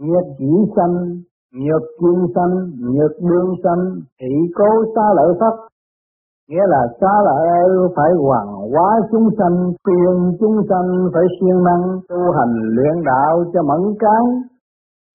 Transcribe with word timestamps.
Nhược 0.00 0.26
dĩ 0.38 0.54
sanh, 0.76 0.96
nhược 1.64 1.82
chuyên 2.00 2.20
sanh, 2.34 2.54
nhược 2.92 3.12
đương 3.28 3.50
sanh, 3.64 3.82
thị 4.20 4.34
cố 4.54 4.70
xa 4.94 5.06
lợi 5.16 5.30
Phật. 5.40 5.56
Nghĩa 6.48 6.66
là 6.68 6.82
xa 7.00 7.12
lợi 7.24 7.68
phải 7.96 8.10
hoàng 8.24 8.50
hóa 8.72 9.00
chúng 9.10 9.28
sanh, 9.38 9.72
khuyên 9.84 10.36
chúng 10.40 10.56
sanh 10.68 10.88
phải 11.14 11.22
siêng 11.40 11.64
năng 11.64 12.00
tu 12.08 12.16
hành 12.36 12.54
luyện 12.74 13.04
đạo 13.04 13.44
cho 13.52 13.62
mẫn 13.62 13.94
cán, 13.98 14.22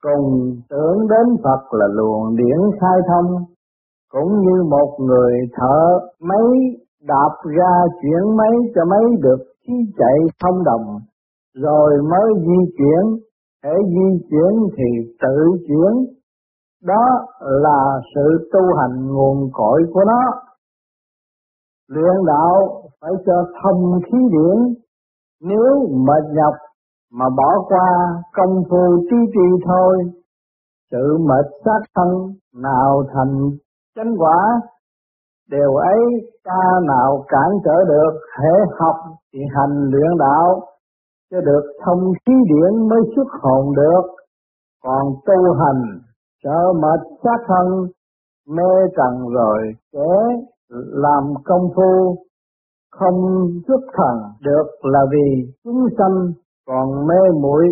cùng 0.04 0.55
tưởng 0.70 1.07
đến 1.09 1.38
Phật 1.43 1.61
là 1.79 1.88
luồng 1.88 2.36
điển 2.36 2.59
khai 2.79 2.98
thông, 3.07 3.29
cũng 4.11 4.39
như 4.41 4.63
một 4.70 4.98
người 5.00 5.34
thợ 5.57 6.00
máy 6.20 6.48
đạp 7.07 7.34
ra 7.43 7.73
chuyển 8.02 8.38
máy 8.38 8.52
cho 8.75 8.86
máy 8.86 9.04
được 9.20 9.39
khí 9.68 9.73
chạy 9.98 10.18
thông 10.43 10.63
đồng, 10.63 11.00
rồi 11.55 11.91
mới 12.11 12.34
di 12.39 12.73
chuyển, 12.77 13.30
để 13.64 13.73
di 13.88 14.25
chuyển 14.30 14.54
thì 14.78 15.14
tự 15.21 15.38
chuyển, 15.68 16.15
đó 16.83 17.04
là 17.42 18.01
sự 18.15 18.50
tu 18.54 18.60
hành 18.79 19.07
nguồn 19.07 19.50
cội 19.54 19.82
của 19.93 20.04
nó. 20.07 20.21
Luyện 21.89 22.25
đạo 22.28 22.84
phải 23.01 23.11
cho 23.25 23.34
thông 23.64 24.00
khí 24.06 24.18
điển, 24.32 24.74
nếu 25.42 25.87
mệt 26.07 26.24
nhọc 26.34 26.54
mà 27.11 27.25
bỏ 27.37 27.65
qua 27.68 28.21
công 28.34 28.64
phu 28.70 29.04
trí 29.10 29.18
trì 29.34 29.65
thôi, 29.65 29.98
sự 30.92 31.18
mệt 31.20 31.46
sát 31.65 31.82
thân 31.96 32.08
nào 32.53 33.03
thành 33.14 33.50
chánh 33.95 34.14
quả 34.17 34.62
điều 35.52 35.75
ấy 35.75 36.00
ta 36.44 36.62
nào 36.88 37.25
cản 37.28 37.50
trở 37.66 37.75
được 37.88 38.20
hệ 38.39 38.56
học 38.80 38.95
thì 39.34 39.39
hành 39.56 39.89
luyện 39.92 40.17
đạo 40.20 40.62
cho 41.31 41.42
được 41.42 41.64
thông 41.86 42.14
khí 42.26 42.34
điển 42.50 42.90
mới 42.90 43.02
xuất 43.16 43.28
hồn 43.42 43.76
được. 43.76 44.02
Còn 44.84 45.03
tu 45.26 45.54
hành, 45.54 45.84
sợ 46.44 46.73
mệt 46.82 47.00
sát 47.23 47.40
thân, 47.48 47.88
mê 48.48 48.72
trần 48.98 49.28
rồi 49.34 49.73
kẻ 49.92 50.14
làm 51.04 51.23
công 51.46 51.70
phu, 51.76 52.18
không 52.92 53.48
xuất 53.68 53.82
thần 53.94 54.18
được 54.42 54.68
là 54.82 55.00
vì 55.12 55.52
chúng 55.64 55.88
sanh 55.98 56.32
còn 56.68 57.08
mê 57.08 57.40
muội 57.42 57.66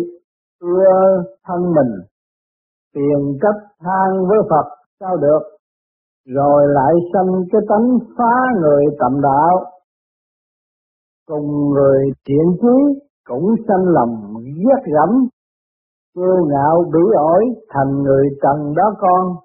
ưa 0.60 1.22
thân 1.46 1.62
mình. 1.62 1.92
Tiền 2.94 3.38
cấp 3.40 3.54
than 3.80 4.26
với 4.28 4.38
Phật 4.50 4.68
sao 5.00 5.16
được? 5.16 5.40
Rồi 6.26 6.66
lại 6.68 6.94
sanh 7.12 7.44
cái 7.52 7.60
tánh 7.68 7.98
phá 8.18 8.34
người 8.60 8.84
tầm 8.98 9.20
đạo. 9.20 9.64
Cùng 11.28 11.70
người 11.74 12.04
thiện 12.28 12.56
chí 12.60 13.00
cũng 13.30 13.54
sanh 13.68 13.84
lòng 13.86 14.34
ghét 14.44 14.82
gẫm 14.94 15.28
kiêu 16.14 16.46
ngạo 16.50 16.84
bỉ 16.92 17.04
ổi, 17.16 17.44
thành 17.68 18.02
người 18.02 18.28
trần 18.42 18.74
đó 18.76 18.94
con. 18.98 19.36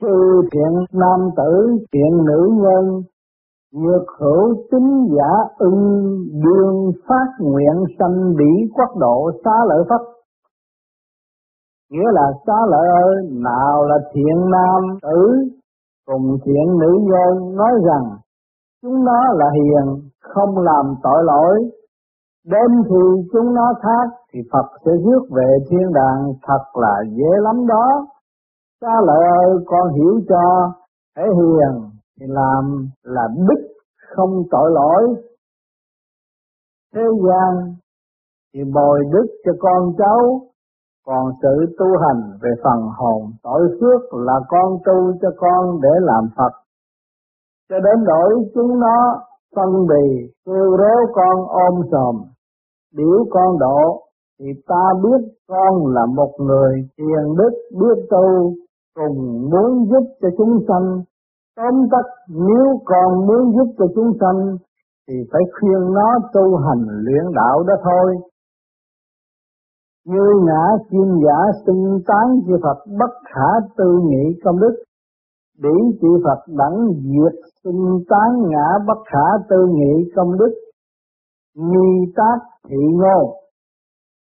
Chư 0.00 0.42
thiện 0.52 0.84
nam 0.92 1.30
tử, 1.36 1.78
thiện 1.92 2.24
nữ 2.24 2.50
nhân 2.62 3.02
nhược 3.72 4.04
hữu 4.18 4.54
tính 4.70 5.06
giả 5.16 5.32
ưng 5.58 6.08
đương 6.44 6.92
phát 7.08 7.26
nguyện 7.40 7.84
sanh 7.98 8.34
bỉ 8.38 8.70
quốc 8.74 8.96
độ 8.98 9.30
xá 9.44 9.50
lợi 9.68 9.84
phất. 9.88 10.00
Nghĩa 11.90 12.10
là 12.12 12.32
xá 12.46 12.56
lợi 12.70 12.88
ơi, 13.02 13.16
nào 13.30 13.84
là 13.84 13.96
thiện 14.14 14.50
nam 14.50 14.98
tử 15.02 15.48
cùng 16.06 16.38
thiện 16.44 16.78
nữ 16.80 16.98
nhân 17.02 17.56
nói 17.56 17.72
rằng, 17.86 18.18
chúng 18.82 19.04
nó 19.04 19.24
là 19.34 19.46
hiền 19.54 20.07
không 20.28 20.58
làm 20.58 20.94
tội 21.02 21.24
lỗi. 21.24 21.70
Đêm 22.46 22.70
thì 22.88 23.22
chúng 23.32 23.54
nó 23.54 23.72
khác, 23.82 24.16
thì 24.32 24.40
Phật 24.52 24.66
sẽ 24.84 24.92
rước 25.04 25.22
về 25.30 25.58
thiên 25.70 25.92
đàng 25.92 26.32
thật 26.42 26.64
là 26.74 26.94
dễ 27.10 27.30
lắm 27.42 27.66
đó. 27.66 28.06
Cha 28.80 28.92
lợi 29.06 29.24
ơi, 29.44 29.58
con 29.66 29.92
hiểu 29.92 30.20
cho. 30.28 30.72
Hãy 31.16 31.26
hiền 31.26 31.90
thì 32.20 32.26
làm 32.28 32.88
là 33.02 33.28
đức 33.48 33.68
không 34.16 34.42
tội 34.50 34.70
lỗi. 34.70 35.14
Thế 36.94 37.02
gian 37.24 37.74
thì 38.54 38.60
bồi 38.74 39.00
đức 39.12 39.26
cho 39.44 39.52
con 39.60 39.92
cháu, 39.98 40.40
còn 41.06 41.32
sự 41.42 41.74
tu 41.78 41.86
hành 42.00 42.38
về 42.42 42.50
phần 42.64 42.88
hồn 42.98 43.22
tội 43.42 43.68
phước 43.80 44.14
là 44.26 44.40
con 44.48 44.78
tu 44.84 45.12
cho 45.22 45.28
con 45.36 45.80
để 45.82 45.90
làm 46.00 46.28
Phật. 46.36 46.52
Cho 47.68 47.76
đến 47.80 48.04
đổi 48.04 48.34
chúng 48.54 48.80
nó 48.80 49.20
phân 49.56 49.86
bì, 49.88 50.06
kêu 50.46 50.76
réo 50.78 51.00
con 51.14 51.36
ôm 51.48 51.82
sòm, 51.92 52.16
biểu 52.96 53.24
con 53.30 53.58
độ, 53.58 54.02
thì 54.40 54.46
ta 54.66 54.84
biết 55.02 55.32
con 55.48 55.86
là 55.94 56.06
một 56.06 56.32
người 56.38 56.88
thiền 56.98 57.36
đức 57.38 57.52
biết 57.80 58.06
tu, 58.10 58.54
cùng 58.94 59.50
muốn 59.50 59.86
giúp 59.90 60.04
cho 60.20 60.28
chúng 60.38 60.64
sanh. 60.68 61.02
Tóm 61.56 61.88
tắt 61.90 62.06
nếu 62.28 62.80
con 62.84 63.26
muốn 63.26 63.52
giúp 63.56 63.74
cho 63.78 63.84
chúng 63.94 64.12
sanh, 64.20 64.56
thì 65.08 65.14
phải 65.32 65.42
khuyên 65.60 65.92
nó 65.92 66.28
tu 66.32 66.56
hành 66.56 66.86
luyện 67.04 67.24
đạo 67.34 67.62
đó 67.62 67.74
thôi 67.84 68.16
như 70.08 70.26
ngã 70.46 70.64
kim 70.90 71.08
giả 71.24 71.38
xưng 71.66 72.00
tán 72.06 72.26
chư 72.46 72.56
Phật 72.62 72.78
bất 72.98 73.12
khả 73.34 73.48
tư 73.76 73.98
nghị 74.08 74.40
công 74.44 74.60
đức 74.60 74.74
Bỉ 75.62 75.76
chư 76.00 76.08
Phật 76.24 76.52
đẳng 76.58 76.78
diệt 77.02 77.34
sinh 77.64 77.84
tán 78.08 78.30
ngã 78.48 78.68
bất 78.86 78.98
khả 79.06 79.26
tư 79.50 79.56
nghị 79.70 80.10
công 80.16 80.38
đức 80.38 80.52
Nghi 81.56 82.12
tác 82.16 82.38
thị 82.68 82.76
ngô 82.92 83.34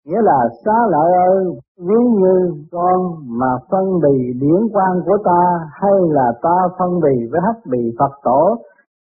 Nghĩa 0.05 0.21
là 0.21 0.39
xá 0.65 0.77
lợi 0.91 1.11
ơi, 1.27 1.45
Ví 1.79 1.95
như 2.19 2.63
con 2.71 3.15
mà 3.39 3.51
phân 3.71 3.85
bì 4.03 4.33
điển 4.41 4.61
quan 4.73 5.01
của 5.05 5.17
ta, 5.25 5.41
Hay 5.71 5.99
là 6.09 6.33
ta 6.41 6.57
phân 6.79 6.89
bì 7.03 7.27
với 7.31 7.41
hắc 7.45 7.55
bì 7.71 7.95
Phật 7.99 8.11
tổ 8.23 8.55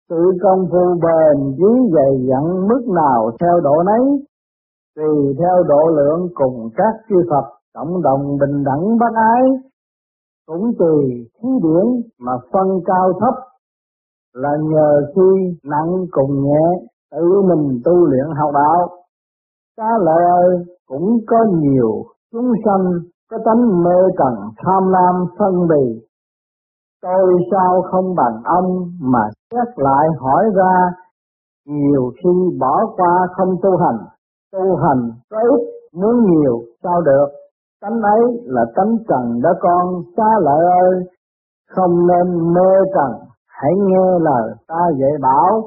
Sự 0.09 0.38
công 0.43 0.66
phu 0.70 0.84
bền 1.04 1.56
dưới 1.59 1.78
dày 1.94 2.26
dặn 2.28 2.69
mức 2.69 2.82
nào 2.94 3.31
theo 3.41 3.60
độ 3.60 3.82
nấy, 3.82 4.04
tùy 4.97 5.34
theo 5.38 5.62
độ 5.69 5.88
lượng 5.97 6.28
cùng 6.34 6.69
các 6.76 6.94
chư 7.09 7.16
Phật 7.31 7.47
cộng 7.75 8.03
đồng 8.03 8.38
bình 8.41 8.64
đẳng 8.64 8.99
bác 9.00 9.14
ái 9.14 9.43
cũng 10.47 10.73
từ 10.79 11.03
khí 11.35 11.49
điển 11.63 12.11
mà 12.19 12.33
phân 12.53 12.69
cao 12.87 13.13
thấp 13.21 13.35
là 14.35 14.51
nhờ 14.63 15.01
khi 15.15 15.59
nặng 15.65 16.07
cùng 16.11 16.43
nhẹ, 16.45 16.65
tự 17.11 17.43
mình 17.43 17.81
tu 17.85 17.93
luyện 17.93 18.27
học 18.41 18.51
đạo. 18.55 18.89
Ta 19.77 19.89
lợi 20.01 20.65
cũng 20.87 21.19
có 21.27 21.37
nhiều 21.61 22.05
chúng 22.33 22.53
sanh 22.65 22.85
có 23.31 23.39
tánh 23.45 23.85
mê 23.85 23.99
trần 24.19 24.35
tham 24.57 24.89
lam 24.89 25.27
phân 25.39 25.69
bì. 25.69 26.01
Tôi 27.03 27.33
sao 27.51 27.83
không 27.91 28.15
bằng 28.15 28.43
ông 28.45 28.91
mà 29.01 29.29
xét 29.51 29.69
lại 29.77 30.09
hỏi 30.21 30.45
ra, 30.55 30.91
nhiều 31.67 32.13
khi 32.17 32.59
bỏ 32.61 32.81
qua 32.97 33.27
không 33.37 33.55
tu 33.63 33.77
hành 33.77 33.99
tu 34.53 34.77
hành 34.77 35.11
có 35.31 35.39
ít, 35.39 35.61
muốn 35.93 36.25
nhiều 36.31 36.63
sao 36.83 37.01
được? 37.01 37.27
Tánh 37.82 38.00
ấy 38.03 38.22
là 38.44 38.65
tánh 38.76 38.97
trần 39.09 39.41
đó 39.43 39.50
con. 39.60 40.03
Xa 40.16 40.31
lợi 40.41 40.65
ơi, 40.81 41.04
không 41.70 42.06
nên 42.06 42.54
mê 42.54 42.70
trần. 42.94 43.12
Hãy 43.48 43.72
nghe 43.87 44.19
lời 44.20 44.54
ta 44.69 44.81
dạy 45.00 45.12
bảo. 45.22 45.62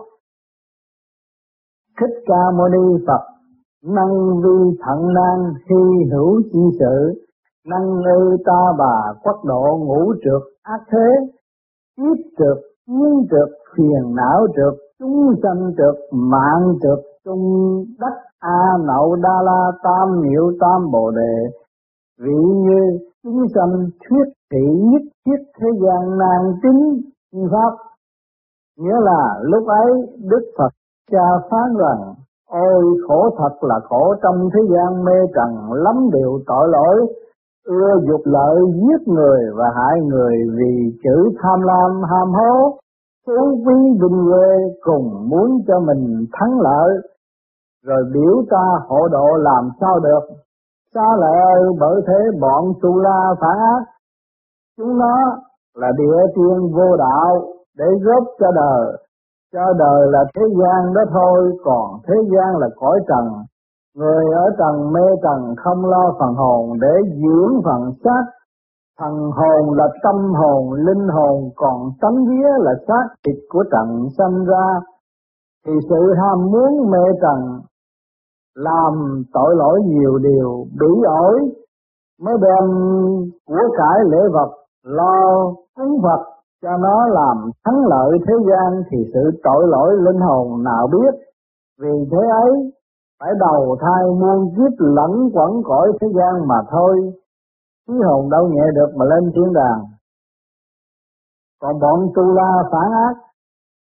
Thích 2.00 2.16
ca 2.26 2.52
mâu 2.58 2.68
ni 2.68 3.06
phật, 3.08 3.24
năng 3.84 4.42
vi 4.44 4.78
thận 4.86 5.14
nan, 5.14 5.54
hy 5.70 6.12
hữu 6.12 6.42
chi 6.54 6.60
sự. 6.80 7.22
Năng 7.68 8.02
ư 8.18 8.38
ta 8.46 8.62
bà, 8.78 9.14
quốc 9.24 9.46
độ 9.46 9.78
ngũ 9.86 10.14
trượt, 10.24 10.42
ác 10.64 10.80
thế. 10.92 11.08
Kiếp 11.98 12.18
trượt, 12.38 12.58
nhiên 12.88 13.28
trượt, 13.32 13.50
phiền 13.76 14.16
não 14.16 14.48
trượt, 14.56 14.74
chúng 15.00 15.34
sanh 15.44 15.72
trượt, 15.78 15.96
mạng 16.12 16.76
trượt 16.82 17.00
trung 17.26 17.86
đất 18.00 18.16
a 18.40 18.78
nậu 18.88 19.16
đa 19.16 19.42
la 19.44 19.72
tam 19.84 20.22
niệu 20.22 20.52
tam 20.60 20.92
bồ 20.92 21.12
đề 21.12 21.65
vị 22.20 22.40
như 22.66 23.00
chúng 23.24 23.48
sanh 23.56 23.90
thuyết 24.10 24.28
thị 24.52 24.66
nhất 24.92 25.02
thiết 25.26 25.40
thế 25.60 25.68
gian 25.84 26.18
nàng 26.18 26.54
tính 26.64 27.02
pháp, 27.52 27.74
nghĩa 28.78 29.00
là 29.02 29.40
lúc 29.42 29.68
ấy 29.68 29.92
đức 30.20 30.52
phật 30.58 30.70
cha 31.12 31.28
phán 31.50 31.78
rằng, 31.78 32.14
ôi, 32.50 32.84
khổ 33.08 33.30
thật 33.38 33.68
là 33.68 33.80
khổ, 33.90 34.16
trong 34.24 34.50
thế 34.54 34.62
gian 34.74 35.04
mê 35.06 35.18
trần 35.36 35.74
lắm 35.74 36.10
điều 36.14 36.40
tội 36.48 36.68
lỗi, 36.68 37.08
ưa 37.66 37.92
dục 38.10 38.22
lợi 38.26 38.56
giết 38.74 39.08
người 39.08 39.42
và 39.58 39.66
hại 39.76 40.02
người 40.02 40.36
vì 40.58 40.98
chữ 41.04 41.30
tham 41.44 41.60
lam, 41.62 42.02
ham 42.12 42.34
hố 42.34 42.78
phú 43.26 43.64
quý 43.66 43.76
vinh 44.02 44.26
quê 44.32 44.50
cùng 44.82 45.30
muốn 45.30 45.62
cho 45.68 45.80
mình 45.80 46.26
thắng 46.34 46.60
lợi, 46.60 46.90
rồi 47.86 48.04
biểu 48.14 48.44
ta 48.50 48.66
hộ 48.88 49.08
độ 49.08 49.28
làm 49.38 49.70
sao 49.82 50.00
được? 50.00 50.36
Xa 50.96 51.08
lệ 51.22 51.40
ơi 51.54 51.64
bởi 51.80 52.02
thế 52.08 52.20
bọn 52.42 52.64
tu 52.82 53.00
la 53.00 53.20
phản 53.42 53.58
ác 53.58 53.84
chúng 54.78 54.98
nó 54.98 55.16
là 55.76 55.92
địa 55.98 56.22
tiên 56.36 56.72
vô 56.76 56.98
đạo 56.98 57.42
để 57.78 57.86
góp 58.02 58.24
cho 58.40 58.52
đời 58.52 58.98
cho 59.54 59.74
đời 59.80 60.08
là 60.12 60.24
thế 60.36 60.42
gian 60.60 60.94
đó 60.94 61.02
thôi 61.14 61.58
còn 61.64 62.00
thế 62.08 62.16
gian 62.32 62.58
là 62.58 62.68
cõi 62.80 63.00
trần 63.08 63.26
Người 63.96 64.26
ở 64.34 64.46
trần 64.60 64.94
mê 64.94 65.08
trần 65.24 65.56
không 65.58 65.86
lo 65.86 66.16
phần 66.20 66.34
hồn 66.36 66.80
để 66.82 66.94
dưỡng 67.22 67.62
phần 67.66 67.82
xác. 68.04 68.24
Thần 69.00 69.14
hồn 69.38 69.74
là 69.78 69.88
tâm 70.04 70.34
hồn, 70.34 70.74
linh 70.74 71.08
hồn 71.08 71.50
còn 71.56 71.90
tấm 72.02 72.14
vía 72.30 72.50
là 72.60 72.72
xác 72.88 73.06
thịt 73.26 73.36
của 73.50 73.64
trần 73.72 74.08
sanh 74.18 74.46
ra. 74.46 74.80
Thì 75.66 75.74
sự 75.90 76.14
ham 76.22 76.52
muốn 76.52 76.92
mê 76.92 77.04
trần 77.22 77.62
làm 78.56 79.24
tội 79.34 79.56
lỗi 79.56 79.80
nhiều 79.86 80.18
điều 80.18 80.66
bị 80.80 80.92
ổi, 81.22 81.40
mới 82.22 82.36
đem 82.42 82.70
của 83.46 83.62
cải 83.78 84.00
lễ 84.10 84.18
vật, 84.34 84.52
lo 84.84 85.44
cúng 85.76 86.02
Phật 86.04 86.26
cho 86.62 86.78
nó 86.78 87.08
làm 87.08 87.52
thắng 87.66 87.86
lợi 87.88 88.12
thế 88.28 88.34
gian 88.50 88.84
thì 88.92 88.98
sự 89.14 89.40
tội 89.44 89.68
lỗi 89.68 89.94
linh 90.00 90.22
hồn 90.22 90.64
nào 90.64 90.88
biết. 90.88 91.14
Vì 91.80 92.10
thế 92.12 92.28
ấy, 92.44 92.52
phải 93.20 93.32
đầu 93.40 93.78
thai 93.82 94.04
muôn 94.20 94.50
kiếp 94.56 94.74
lẫn 94.80 95.12
quẩn 95.34 95.64
cõi 95.64 95.92
thế 96.02 96.08
gian 96.16 96.48
mà 96.48 96.56
thôi 96.72 97.14
khí 97.88 97.94
hồn 98.06 98.30
đâu 98.30 98.48
nhẹ 98.48 98.64
được 98.76 98.96
mà 98.96 99.06
lên 99.06 99.32
thiên 99.36 99.54
đàng 99.54 99.82
còn 101.62 101.80
bọn 101.80 102.00
tu 102.16 102.24
la 102.34 102.52
phản 102.72 102.92
ác, 102.92 103.16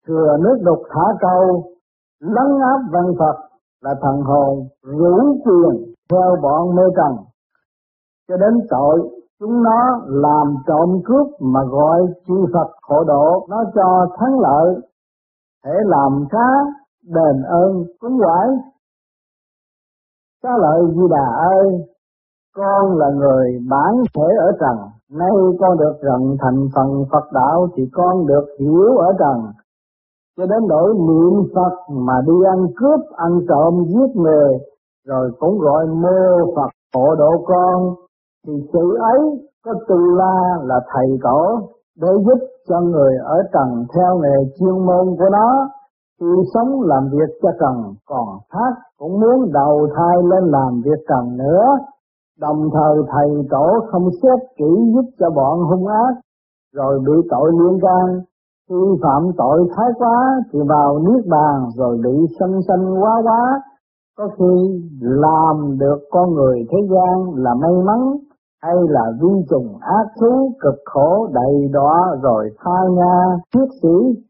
thừa 0.06 0.36
nước 0.40 0.56
đục 0.62 0.78
thả 0.90 1.04
câu, 1.20 1.64
lấn 2.20 2.60
áp 2.72 2.80
văn 2.92 3.04
Phật 3.18 3.36
là 3.84 3.94
thần 4.02 4.20
hồn 4.20 4.68
rủ 4.82 5.36
quyền 5.44 5.94
theo 6.10 6.36
bọn 6.42 6.76
mê 6.76 6.82
trần. 6.96 7.12
Cho 8.28 8.36
đến 8.36 8.54
tội, 8.70 9.10
chúng 9.40 9.62
nó 9.62 9.80
làm 10.06 10.54
trộm 10.66 11.00
cướp 11.04 11.26
mà 11.40 11.60
gọi 11.64 12.00
chư 12.26 12.34
Phật 12.52 12.70
khổ 12.82 13.04
độ, 13.04 13.46
nó 13.50 13.64
cho 13.74 14.06
thắng 14.18 14.38
lợi, 14.40 14.74
thể 15.64 15.74
làm 15.84 16.24
cá 16.30 16.48
đền 17.02 17.42
ơn, 17.42 17.84
cúng 18.00 18.18
quải 18.18 18.48
xá 20.42 20.50
lợi 20.58 20.82
di 20.94 21.02
đà 21.10 21.26
ơi, 21.56 21.66
con 22.56 22.98
là 22.98 23.10
người 23.10 23.58
bản 23.70 23.94
thể 24.14 24.34
ở 24.38 24.52
trần, 24.60 24.76
nay 25.10 25.30
con 25.60 25.78
được 25.78 25.96
rận 26.02 26.36
thành 26.40 26.68
phần 26.74 27.04
phật 27.12 27.32
đạo 27.32 27.68
thì 27.76 27.82
con 27.92 28.26
được 28.26 28.44
hiểu 28.60 28.96
ở 28.96 29.12
trần 29.18 29.52
cho 30.36 30.46
đến 30.46 30.68
đổi 30.68 30.94
niệm 30.94 31.34
phật 31.54 31.74
mà 31.88 32.14
đi 32.26 32.32
ăn 32.46 32.66
cướp, 32.76 33.00
ăn 33.16 33.30
trộm, 33.48 33.84
giết 33.88 34.20
người, 34.22 34.52
rồi 35.06 35.30
cũng 35.38 35.58
gọi 35.58 35.86
mô 35.86 36.52
phật, 36.56 36.70
hộ 36.94 37.14
độ 37.14 37.30
con. 37.46 37.94
Thì 38.46 38.52
sự 38.72 38.96
ấy 39.00 39.20
có 39.64 39.72
tu 39.88 39.96
la 39.96 40.58
là 40.62 40.80
thầy 40.94 41.18
tổ 41.22 41.68
để 42.00 42.08
giúp 42.26 42.38
cho 42.68 42.80
người 42.80 43.14
ở 43.24 43.36
trần 43.52 43.84
theo 43.94 44.18
nghề 44.18 44.50
chuyên 44.58 44.86
môn 44.86 45.16
của 45.18 45.28
nó. 45.32 45.68
Khi 46.20 46.26
sống 46.54 46.80
làm 46.82 47.08
việc 47.12 47.34
cho 47.42 47.48
trần, 47.60 47.94
còn 48.06 48.28
khác, 48.52 48.74
cũng 48.98 49.20
muốn 49.20 49.52
đầu 49.52 49.88
thai 49.96 50.16
lên 50.22 50.44
làm 50.44 50.82
việc 50.84 51.00
trần 51.08 51.36
nữa. 51.36 51.64
Đồng 52.40 52.68
thời 52.74 52.96
thầy 53.12 53.46
tổ 53.50 53.66
không 53.92 54.08
xét 54.22 54.38
kỹ 54.56 54.70
giúp 54.94 55.10
cho 55.18 55.30
bọn 55.30 55.58
hung 55.58 55.86
ác, 55.86 56.14
rồi 56.74 56.98
bị 57.06 57.12
tội 57.30 57.52
liên 57.52 57.78
can 57.82 58.20
khi 58.70 58.82
phạm 59.02 59.22
tội 59.36 59.68
thái 59.76 59.90
quá 59.98 60.40
thì 60.52 60.58
vào 60.68 60.98
niết 60.98 61.26
bàn 61.26 61.70
rồi 61.76 61.98
bị 62.04 62.34
sanh 62.40 62.60
sanh 62.68 63.02
quá 63.02 63.22
quá. 63.24 63.62
Có 64.18 64.28
khi 64.38 64.82
làm 65.00 65.78
được 65.78 65.98
con 66.10 66.34
người 66.34 66.66
thế 66.70 66.78
gian 66.90 67.34
là 67.34 67.54
may 67.54 67.72
mắn 67.84 68.00
hay 68.62 68.76
là 68.88 69.04
vi 69.20 69.28
trùng 69.50 69.78
ác 69.80 70.06
thú 70.20 70.52
cực 70.60 70.74
khổ 70.84 71.28
đầy 71.32 71.68
đọa 71.72 72.00
rồi 72.22 72.50
tha 72.58 72.78
nha 72.96 73.36
thiết 73.54 73.66
sĩ. 73.82 74.22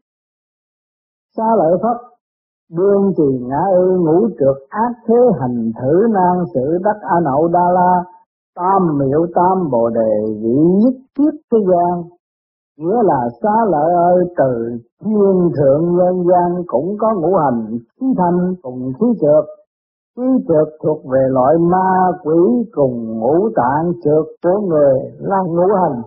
Xa 1.37 1.55
lợi 1.57 1.77
pháp 1.83 1.97
đương 2.71 3.13
trì 3.17 3.45
ngã 3.47 3.63
ư 3.75 3.99
ngũ 3.99 4.27
trượt 4.39 4.57
ác 4.69 4.93
thế 5.07 5.15
hành 5.39 5.71
thử 5.81 6.07
nan 6.13 6.45
sự 6.53 6.77
đắc 6.83 6.97
a 7.01 7.19
nậu 7.25 7.47
đa 7.47 7.71
la, 7.73 8.03
tam 8.55 8.97
miệu 8.97 9.25
tam 9.35 9.69
bồ 9.71 9.89
đề 9.89 10.25
vị 10.41 10.57
nhất 10.83 10.93
kiếp 11.17 11.33
thế 11.51 11.57
gian 11.67 12.03
nghĩa 12.77 12.99
là 13.03 13.29
xa 13.41 13.55
lợi 13.69 13.93
ơi, 13.93 14.25
từ 14.37 14.77
thiên 15.03 15.49
thượng 15.57 15.95
nhân 15.97 16.25
gian 16.29 16.63
cũng 16.67 16.95
có 16.99 17.07
ngũ 17.15 17.35
hành, 17.35 17.77
khí 17.99 18.07
thanh 18.17 18.53
cùng 18.61 18.93
khí 18.99 19.07
trượt 19.21 19.45
khí 20.17 20.23
trượt 20.47 20.67
thuộc 20.83 21.05
về 21.05 21.23
loại 21.29 21.55
ma 21.57 22.11
quỷ 22.23 22.39
cùng 22.71 23.19
ngũ 23.19 23.49
tạng 23.55 23.93
trượt 24.03 24.25
của 24.43 24.59
người 24.67 24.95
là 25.19 25.37
ngũ 25.47 25.67
hành. 25.81 26.01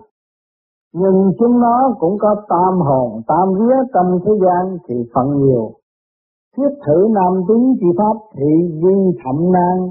Nhưng 0.93 1.31
chúng 1.39 1.59
nó 1.59 1.93
cũng 1.99 2.17
có 2.19 2.35
tam 2.49 2.79
hồn, 2.79 3.21
tam 3.27 3.53
vía 3.59 3.75
trong 3.93 4.19
thế 4.25 4.31
gian 4.41 4.77
thì 4.87 4.95
phận 5.13 5.27
nhiều. 5.39 5.71
Thiết 6.57 6.69
thử 6.85 7.07
nam 7.11 7.41
tính 7.47 7.75
chi 7.79 7.87
pháp 7.97 8.17
thị 8.35 8.79
vi 8.83 8.95
thậm 9.23 9.51
nan 9.51 9.89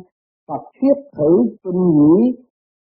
Phật 0.49 0.63
thiết 0.81 0.95
thử 1.17 1.39
kinh 1.65 1.91
nhĩ 1.99 2.33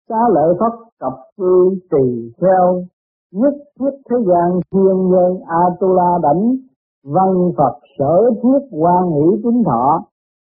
xá 0.09 0.19
lợi 0.33 0.53
pháp 0.59 0.71
cập 0.99 1.13
cư 1.37 1.69
tùy 1.91 2.31
theo 2.41 2.83
nhất 3.31 3.53
thiết 3.79 3.95
thế 4.09 4.15
gian 4.27 4.59
thiên 4.71 5.09
nhân 5.11 5.39
Atula 5.47 6.17
đảnh 6.23 6.55
văn 7.03 7.51
Phật 7.57 7.75
sở 7.99 8.29
thiết 8.43 8.67
quan 8.71 9.11
hỷ 9.11 9.41
chính 9.43 9.63
thọ, 9.63 10.03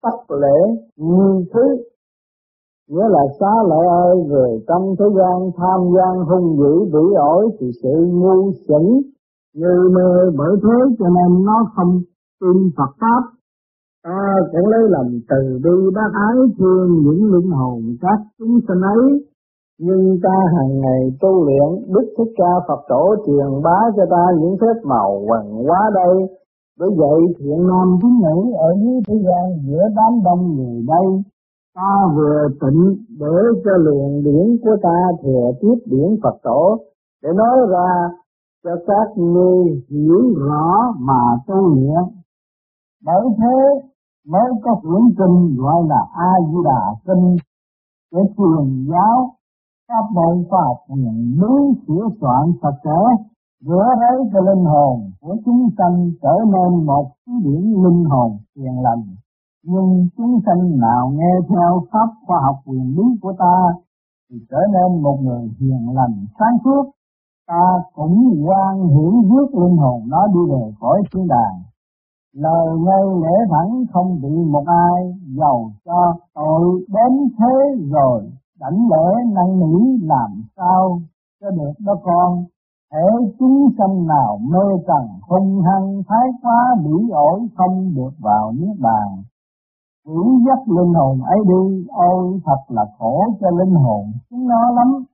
tắc 0.02 0.30
lễ 0.30 0.58
như 0.96 1.44
thứ. 1.54 1.62
Nghĩa 2.88 3.08
là 3.08 3.22
xá 3.40 3.52
lợi 3.68 3.86
ơi, 3.86 4.16
người 4.26 4.64
trong 4.68 4.94
thế 4.98 5.04
gian 5.18 5.50
tham 5.56 5.80
gian 5.96 6.24
hung 6.24 6.56
dữ 6.58 6.84
bỉ 6.92 7.14
ổi 7.16 7.48
thì 7.60 7.66
sự 7.82 8.06
ngu 8.12 8.52
xuẩn 8.68 8.82
như 9.54 9.90
mê 9.94 10.30
bởi 10.38 10.56
thế 10.62 10.96
cho 10.98 11.06
nên 11.08 11.44
nó 11.44 11.64
không 11.76 12.00
tin 12.40 12.70
Phật 12.76 12.90
pháp. 13.00 13.22
Ta 14.04 14.34
cũng 14.52 14.68
lấy 14.68 14.80
lòng 14.88 15.10
từ 15.28 15.58
bi 15.64 15.90
bác 15.94 16.10
ái 16.12 16.36
thương 16.58 16.88
những 17.02 17.32
linh 17.32 17.50
hồn 17.50 17.82
các 18.00 18.18
chúng 18.38 18.60
sinh 18.68 18.80
ấy 18.80 19.29
nhưng 19.84 20.18
ta 20.22 20.36
hàng 20.54 20.80
ngày 20.80 21.02
tu 21.20 21.44
luyện, 21.44 21.92
đức 21.94 22.06
thích 22.18 22.32
ca 22.36 22.52
Phật 22.68 22.80
tổ 22.88 23.14
truyền 23.26 23.62
bá 23.64 23.78
cho 23.96 24.04
ta 24.10 24.24
những 24.40 24.56
phép 24.60 24.76
màu 24.84 25.10
quần 25.28 25.44
quá 25.68 25.80
đây. 25.94 26.14
Để 26.80 26.86
dạy 27.00 27.20
thiện 27.38 27.66
nam 27.68 27.88
tín 28.02 28.12
nữ 28.24 28.52
ở 28.56 28.68
dưới 28.80 28.98
thế 29.08 29.14
gian 29.26 29.44
giữa 29.66 29.84
đám 29.96 30.12
đông 30.24 30.42
người 30.56 30.84
đây, 30.88 31.06
ta 31.74 31.92
vừa 32.16 32.48
tịnh 32.60 32.82
để 33.20 33.36
cho 33.64 33.70
luyện 33.76 34.22
điển 34.24 34.46
của 34.62 34.76
ta 34.82 34.98
thừa 35.22 35.50
tiếp 35.60 35.78
điển 35.84 36.08
Phật 36.22 36.36
tổ, 36.42 36.78
để 37.22 37.30
nói 37.36 37.56
ra 37.70 37.90
cho 38.64 38.70
các 38.86 39.08
ngươi 39.16 39.82
hiểu 39.90 40.22
rõ 40.48 40.94
mà 40.98 41.22
tu 41.46 41.74
luyện. 41.74 42.02
Bởi 43.06 43.24
thế, 43.38 43.56
mới 44.28 44.50
có 44.62 44.74
quyển 44.82 45.04
kinh 45.18 45.56
gọi 45.58 45.82
là 45.88 46.00
A 46.14 46.32
Di 46.48 46.58
Đà 46.64 46.82
kinh, 47.06 47.36
để 48.12 48.20
truyền 48.36 48.86
giáo 48.90 49.30
các 49.90 50.06
môn 50.12 50.44
khoa 50.48 50.60
học 50.64 50.80
nguyện 50.88 51.40
muốn 51.40 51.74
sửa 51.86 52.04
soạn 52.20 52.44
sạch 52.62 52.78
sẽ, 52.84 52.98
rửa 53.66 53.88
ráy 54.00 54.16
cho 54.32 54.40
linh 54.40 54.64
hồn 54.64 55.10
của 55.20 55.36
chúng 55.44 55.68
sanh 55.78 56.10
trở 56.22 56.34
nên 56.44 56.86
một 56.86 57.06
cái 57.26 57.34
điển 57.44 57.62
linh 57.84 58.04
hồn 58.04 58.30
hiền 58.56 58.82
lành. 58.82 59.04
Nhưng 59.64 60.08
chúng 60.16 60.40
sanh 60.46 60.78
nào 60.78 61.10
nghe 61.10 61.32
theo 61.48 61.82
pháp 61.92 62.08
khoa 62.26 62.38
học 62.42 62.56
quyền 62.66 62.96
lý 62.96 63.04
của 63.22 63.32
ta 63.38 63.56
thì 64.30 64.36
trở 64.50 64.58
nên 64.74 65.02
một 65.02 65.18
người 65.22 65.50
hiền 65.60 65.94
lành, 65.94 66.26
sáng 66.38 66.56
suốt. 66.64 66.90
Ta 67.46 67.64
cũng 67.94 68.44
quan 68.46 68.88
hiển 68.88 69.30
rước 69.30 69.48
linh 69.54 69.76
hồn 69.76 70.00
nó 70.08 70.26
đi 70.26 70.40
về 70.52 70.72
khỏi 70.80 71.02
thiên 71.14 71.28
đàng. 71.28 71.56
Lời 72.34 72.66
ngay 72.84 73.02
lễ 73.22 73.36
thẳng 73.50 73.84
không 73.92 74.20
bị 74.22 74.44
một 74.52 74.64
ai 74.66 75.14
giàu 75.38 75.70
cho 75.84 76.14
tội 76.34 76.84
đến 76.88 77.28
thế 77.38 77.84
rồi 77.90 78.30
đảnh 78.60 78.88
lễ 78.90 79.24
năn 79.34 79.60
nỉ 79.60 80.06
làm 80.06 80.42
sao 80.56 81.00
cho 81.40 81.50
được 81.50 81.72
đó 81.86 81.94
con 82.02 82.44
thể 82.92 83.06
chúng 83.38 83.68
sanh 83.78 84.06
nào 84.06 84.38
mê 84.42 84.82
trần 84.86 85.08
hung 85.28 85.62
hăng 85.62 86.02
thái 86.08 86.28
quá 86.42 86.74
bỉ 86.84 87.10
ổi 87.10 87.40
không 87.56 87.94
được 87.94 88.12
vào 88.20 88.52
niết 88.52 88.76
bàn 88.80 89.22
Hữu 90.06 90.40
dắt 90.46 90.58
linh 90.68 90.94
hồn 90.94 91.22
ấy 91.22 91.38
đi, 91.48 91.86
ôi 91.88 92.40
thật 92.44 92.60
là 92.68 92.84
khổ 92.98 93.24
cho 93.40 93.50
linh 93.50 93.74
hồn 93.74 94.12
chúng 94.30 94.48
nó 94.48 94.70
lắm. 94.70 95.04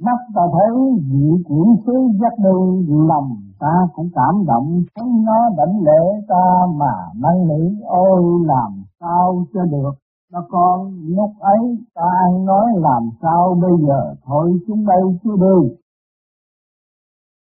Mắt 0.00 0.18
ta 0.34 0.42
thấy 0.52 0.76
vị 1.10 1.42
quyển 1.48 1.68
sứ 1.86 1.92
dắt 2.20 2.32
đi, 2.38 2.86
lòng 3.08 3.36
ta 3.58 3.74
cũng 3.94 4.08
cảm 4.14 4.46
động, 4.46 4.82
thấy 4.94 5.08
nó 5.26 5.48
đảnh 5.56 5.80
lễ 5.82 6.20
ta 6.28 6.44
mà 6.76 6.94
năn 7.16 7.48
nỉ, 7.48 7.82
ôi 7.86 8.22
làm 8.46 8.84
sao 9.00 9.44
cho 9.54 9.64
được. 9.64 9.92
Nó 10.32 10.44
con, 10.48 10.92
lúc 11.08 11.30
ấy 11.38 11.76
ta 11.94 12.02
ăn 12.26 12.44
nói 12.44 12.66
làm 12.74 13.10
sao 13.22 13.58
bây 13.62 13.72
giờ, 13.86 14.14
thôi 14.24 14.60
chúng 14.66 14.86
đây 14.86 15.02
chưa 15.24 15.36
đi. 15.36 15.76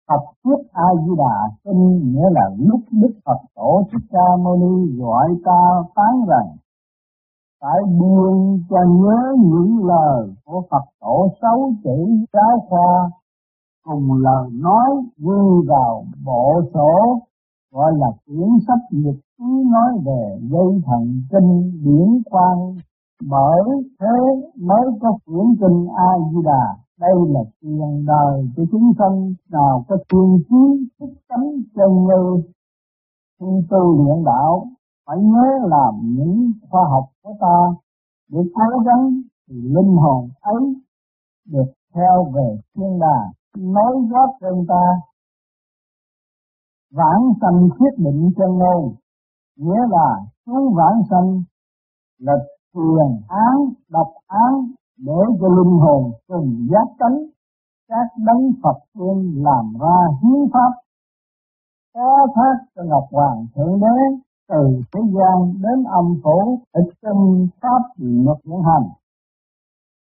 Phật 0.08 0.24
thuyết 0.44 0.68
a 0.72 0.88
di 1.06 1.12
đà 1.18 1.50
kinh 1.64 2.12
nghĩa 2.12 2.30
là 2.32 2.50
lúc 2.58 2.82
đức 2.92 3.14
phật 3.26 3.42
tổ 3.56 3.84
thích 3.92 4.08
ca 4.12 4.44
mâu 4.44 4.58
ni 4.58 4.98
gọi 4.98 5.28
ta 5.46 5.62
phán 5.96 6.14
rằng 6.28 6.56
phải 7.62 7.80
buông 8.00 8.60
cho 8.70 8.78
nhớ 8.88 9.36
những 9.38 9.86
lời 9.86 10.34
của 10.46 10.62
phật 10.72 10.86
tổ 11.02 11.28
sáu 11.42 11.72
chỉ 11.84 12.26
giáo 12.34 12.66
khoa 12.70 13.10
cùng 13.84 14.14
lời 14.14 14.50
nói 14.52 14.90
ghi 15.18 15.68
vào 15.68 16.06
bộ 16.26 16.62
sổ 16.74 17.20
gọi 17.72 17.92
là 17.96 18.08
quyển 18.26 18.50
sách 18.68 18.84
nhật 18.92 19.16
nói 19.40 19.92
về 20.06 20.40
dây 20.42 20.82
thần 20.86 21.22
kinh 21.32 21.72
điển 21.84 22.22
quan 22.32 22.58
mở 23.24 23.52
thế 24.00 24.16
mới 24.58 24.88
có 25.02 25.18
quyển 25.26 25.46
kinh 25.60 25.88
A 25.98 26.10
Di 26.32 26.42
Đà 26.46 26.84
đây 27.00 27.16
là 27.34 27.40
tiền 27.62 28.06
đời 28.08 28.48
của 28.56 28.64
chúng 28.72 28.94
sanh, 29.00 29.34
nào 29.50 29.86
có 29.88 29.98
thiên 30.10 30.44
trí 30.50 30.88
thức 31.00 31.14
tánh 31.28 31.48
chân 31.76 31.92
như 32.08 32.44
khi 33.40 33.68
tu 33.70 34.06
luyện 34.06 34.24
đạo, 34.26 34.68
phải 35.06 35.18
nhớ 35.18 35.68
làm 35.70 35.94
những 36.18 36.52
khoa 36.70 36.82
học 36.90 37.06
của 37.24 37.34
ta 37.42 37.58
để 38.32 38.40
cố 38.54 38.80
gắng 38.86 39.22
thì 39.48 39.56
linh 39.56 39.96
hồn 39.98 40.30
ấy 40.42 40.64
được 41.46 41.72
theo 41.94 42.32
về 42.34 42.58
thiên 42.76 43.00
đàng. 43.00 43.32
Nói 43.58 43.94
gót 44.10 44.30
cho 44.42 44.50
ta, 44.68 44.84
vãng 46.92 47.34
sanh 47.42 47.70
quyết 47.80 47.94
định 47.98 48.32
chân 48.38 48.50
ngôn 48.58 48.96
nghĩa 49.58 49.82
là 49.90 50.10
xuống 50.46 50.74
vãng 50.76 51.02
sanh 51.10 51.44
là 52.20 52.34
truyền 52.74 53.22
án, 53.28 53.56
độc 53.90 54.14
án 54.28 54.54
để 54.98 55.22
cho 55.42 55.48
linh 55.48 55.80
hồn 55.80 56.12
cùng 56.28 56.68
giác 56.72 56.88
tánh 57.00 57.18
các 57.88 58.08
đấng 58.26 58.52
Phật 58.64 58.78
tiên 58.94 59.44
làm 59.44 59.74
ra 59.82 59.98
hiến 60.22 60.50
pháp 60.54 60.84
có 61.94 62.28
thác 62.36 62.66
cho 62.76 62.84
Ngọc 62.84 63.04
Hoàng 63.12 63.46
Thượng 63.56 63.80
Đế, 63.80 64.18
từ 64.50 64.82
thế 64.94 65.00
gian 65.16 65.62
đến 65.62 65.84
âm 65.84 66.06
phủ, 66.24 66.60
thực 66.74 66.92
tinh 67.02 67.48
pháp 67.62 67.82
luật 67.98 68.38
hiện 68.46 68.62
hành. 68.64 68.90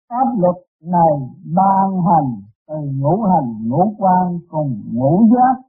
Pháp 0.09 0.27
luật 0.39 0.57
này 0.81 1.13
ban 1.55 2.03
hành 2.09 2.43
từ 2.69 2.75
ngũ 3.01 3.23
hành, 3.23 3.69
ngũ 3.69 3.95
quan 3.99 4.39
cùng 4.49 4.83
ngũ 4.93 5.29
giác 5.35 5.63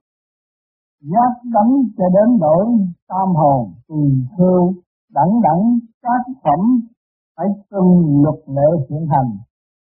giác 1.11 1.31
đánh 1.53 1.73
cho 1.97 2.03
đến 2.15 2.39
đổi 2.39 2.65
tam 3.07 3.35
hồn, 3.35 3.73
tùy 3.87 4.03
khưu 4.37 4.73
đẳng 5.13 5.41
đẳng, 5.41 5.79
các 6.01 6.33
phẩm, 6.43 6.81
phải 7.37 7.47
tuân 7.69 7.85
luật 8.23 8.39
lệ 8.47 8.85
hiện 8.89 9.07
hành. 9.07 9.31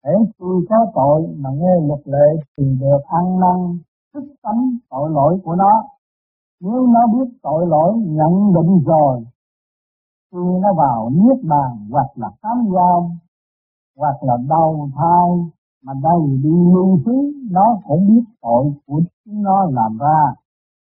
Để 0.04 0.10
tôi 0.38 0.66
có 0.68 0.76
tội 0.94 1.36
mà 1.38 1.50
nghe 1.50 1.74
luật 1.86 2.00
lệ 2.04 2.42
thì 2.56 2.64
được 2.80 3.00
ăn 3.06 3.40
năn, 3.40 3.78
thức 4.14 4.24
tánh 4.42 4.76
tội 4.90 5.10
lỗi 5.10 5.40
của 5.44 5.54
nó. 5.54 5.82
Nếu 6.60 6.86
nó 6.86 7.00
biết 7.12 7.38
tội 7.42 7.66
lỗi, 7.66 7.92
nhận 7.96 8.52
định 8.54 8.82
rồi, 8.86 9.24
khi 10.32 10.38
nó 10.62 10.68
vào 10.76 11.10
niết 11.10 11.44
bàn, 11.48 11.86
hoặc 11.90 12.08
là 12.14 12.30
cám 12.42 12.56
giam, 12.74 13.02
hoặc 13.98 14.16
là 14.22 14.36
đau 14.48 14.88
thai, 14.96 15.52
mà 15.84 15.92
đây 16.02 16.20
đi 16.42 16.50
lưu 16.74 16.98
xứ, 17.04 17.32
nó 17.50 17.78
cũng 17.86 18.08
biết 18.08 18.24
tội 18.42 18.72
của 18.86 19.00
chúng 19.24 19.42
nó 19.42 19.64
làm 19.70 19.98
ra 19.98 20.41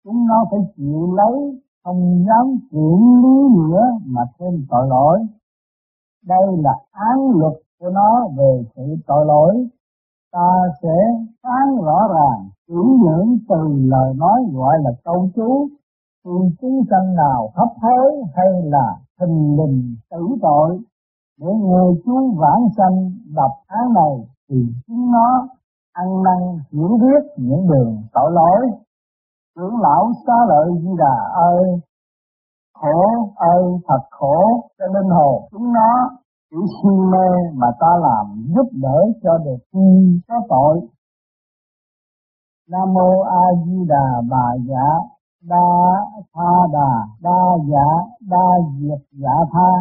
chúng 0.04 0.28
nó 0.28 0.46
phải 0.52 0.60
chịu 0.78 1.14
lấy, 1.14 1.62
không 1.84 2.26
dám 2.28 2.58
chuyển 2.72 3.22
lý 3.24 3.56
nữa 3.58 3.82
mà 4.06 4.22
thêm 4.40 4.66
tội 4.70 4.88
lỗi. 4.88 5.20
Đây 6.26 6.58
là 6.64 6.74
án 6.92 7.32
luật 7.32 7.54
của 7.80 7.90
nó 7.90 8.28
về 8.38 8.64
sự 8.76 8.96
tội 9.08 9.26
lỗi. 9.26 9.68
Ta 10.32 10.50
sẽ 10.82 10.98
phán 11.44 11.76
rõ 11.84 12.08
ràng, 12.14 12.50
chuyển 12.68 13.00
dưỡng 13.04 13.38
từ 13.50 13.68
lời 13.78 14.14
nói 14.18 14.44
gọi 14.54 14.78
là 14.84 14.92
câu 15.04 15.30
chú 15.36 15.68
khi 16.26 16.56
chúng 16.62 16.84
sanh 16.90 17.16
nào 17.16 17.50
hấp 17.56 17.70
hối 17.82 18.12
hay 18.36 18.48
là 18.64 18.96
thình 19.20 19.58
lình 19.58 19.96
tử 20.12 20.28
tội. 20.42 20.80
Để 21.40 21.48
người 21.54 22.02
chú 22.06 22.36
vãng 22.38 22.68
sanh 22.78 23.12
đọc 23.36 23.52
án 23.68 23.94
này 23.94 24.28
thì 24.50 24.56
chúng 24.88 25.12
nó 25.12 25.48
ăn 25.94 26.24
năn 26.24 26.60
hiểu 26.72 26.98
biết 27.02 27.34
những 27.38 27.68
đường 27.68 28.04
tội 28.14 28.32
lỗi 28.32 28.70
trưởng 29.56 29.82
lão 29.82 30.12
xá 30.28 30.34
lợi 30.48 30.68
di 30.82 30.90
đà 30.98 31.18
ơi, 31.34 31.64
khổ 32.74 33.02
ơi, 33.36 33.64
thật 33.88 34.04
khổ, 34.12 34.70
cho 34.78 34.86
linh 34.86 35.10
hồn 35.10 35.48
chúng 35.52 35.74
nó 35.74 36.10
chỉ 36.52 36.58
si 36.58 36.90
mê 37.12 37.28
mà 37.54 37.68
ta 37.80 37.88
làm 38.02 38.46
giúp 38.56 38.70
đỡ 38.72 39.06
cho 39.24 39.38
được 39.38 39.58
chi 39.72 40.20
có 40.28 40.36
tội. 40.50 40.80
Nam 42.70 42.94
mô 42.94 43.22
a 43.22 43.44
di 43.66 43.86
đà 43.88 44.22
bà 44.30 44.46
dạ 44.68 44.88
đa 45.42 45.70
tha 46.34 46.52
đà 46.74 46.92
đa 47.22 47.42
dạ 47.70 47.88
đa 48.30 48.48
diệt 48.80 49.08
dạ 49.12 49.36
tha. 49.52 49.72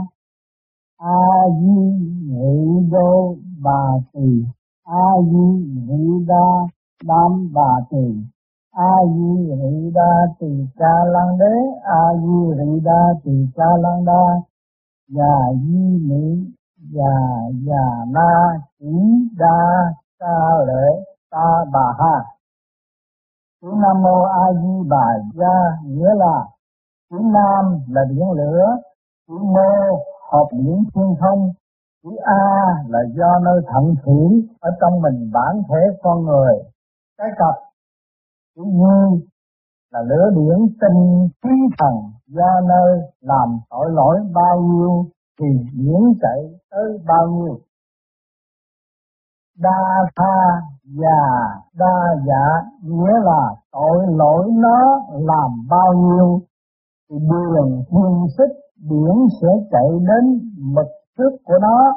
A 0.99 1.19
di 1.61 1.81
nhị 2.29 2.89
đô 2.91 3.35
bà 3.63 3.83
tỳ. 4.13 4.45
A 4.85 5.07
di 5.31 5.47
nhị 5.75 6.27
đa 6.27 6.49
đam 7.05 7.51
bà 7.55 7.71
tỳ 7.91 8.07
a 8.79 8.93
di 9.15 9.31
hỷ 9.61 9.91
đa 9.95 10.13
tỳ 10.39 10.53
ca 10.79 10.95
lăng 11.15 11.39
đế 11.39 11.55
a 11.83 12.03
di 12.23 12.39
hỷ 12.59 12.81
đa 12.81 13.03
tỳ 13.25 13.37
ca 13.57 13.69
lăng 13.83 14.05
đa 14.05 14.25
già 15.09 15.37
di 15.63 15.83
mỹ 16.09 16.25
già 16.95 17.17
già 17.67 17.87
na 18.15 18.31
chỉ 18.79 18.95
đa 19.39 19.61
ca 20.19 20.39
lễ 20.67 20.87
ta 21.31 21.65
bà 21.73 21.87
ha 21.99 22.17
chữ 23.63 23.69
nam 23.83 24.03
mô 24.03 24.23
a 24.23 24.53
di 24.63 24.89
bà 24.89 25.07
gia 25.35 25.57
nghĩa 25.85 26.15
là. 26.17 26.45
Chữ 27.11 27.19
nam 27.35 27.65
là 27.89 28.03
biển 28.11 28.31
lửa 28.31 28.77
chữ 29.29 29.39
mô 29.39 29.71
hợp 30.33 30.47
biển 30.53 30.85
thiên 30.95 31.15
không 31.21 31.53
chữ 32.03 32.11
a 32.25 32.43
là 32.89 32.99
do 33.17 33.39
nơi 33.45 33.61
thận 33.67 33.95
thủy 34.05 34.49
ở 34.61 34.71
trong 34.81 35.01
mình 35.03 35.31
bản 35.33 35.63
thể 35.69 35.99
con 36.03 36.25
người. 36.25 36.55
Cái 37.19 37.29
cặp 37.39 37.68
như 38.65 39.21
là 39.93 40.01
lửa 40.03 40.31
điển 40.37 40.59
tinh 40.81 41.29
khí 41.43 41.55
thần, 41.79 41.95
do 42.27 42.61
nơi 42.69 43.01
làm 43.21 43.59
tội 43.71 43.87
lỗi 43.91 44.19
bao 44.35 44.61
nhiêu 44.61 45.05
thì 45.41 45.47
điển 45.73 46.01
chạy 46.21 46.61
tới 46.71 46.99
bao 47.07 47.27
nhiêu. 47.27 47.59
Đa 49.59 50.11
tha 50.17 50.39
và 50.85 51.21
đa 51.75 52.17
dạ 52.27 52.71
nghĩa 52.83 53.13
là 53.25 53.55
tội 53.73 54.07
lỗi 54.09 54.51
nó 54.51 55.07
làm 55.13 55.67
bao 55.71 55.93
nhiêu 55.95 56.41
thì 57.11 57.17
đường 57.19 57.83
thiên 57.91 58.27
xích 58.39 58.57
điển 58.77 59.15
sẽ 59.41 59.49
chạy 59.71 59.89
đến 59.91 60.53
mực 60.59 60.87
trước 61.19 61.37
của 61.45 61.59
nó, 61.61 61.93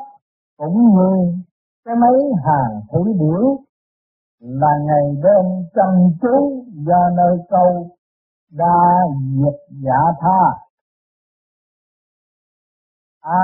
cũng 0.57 0.77
như 0.95 1.41
cái 1.85 1.95
mấy 1.95 2.31
hàng 2.45 2.81
thủy 2.91 3.13
điển 3.19 3.65
là 4.41 4.67
ngày 4.85 5.15
đêm 5.23 5.45
chăm 5.75 5.89
chú 6.21 6.65
ra 6.87 7.01
nơi 7.17 7.37
câu 7.49 7.89
đa 8.51 9.05
diệt 9.35 9.77
giả 9.83 9.99
tha. 10.19 10.43
A 13.21 13.43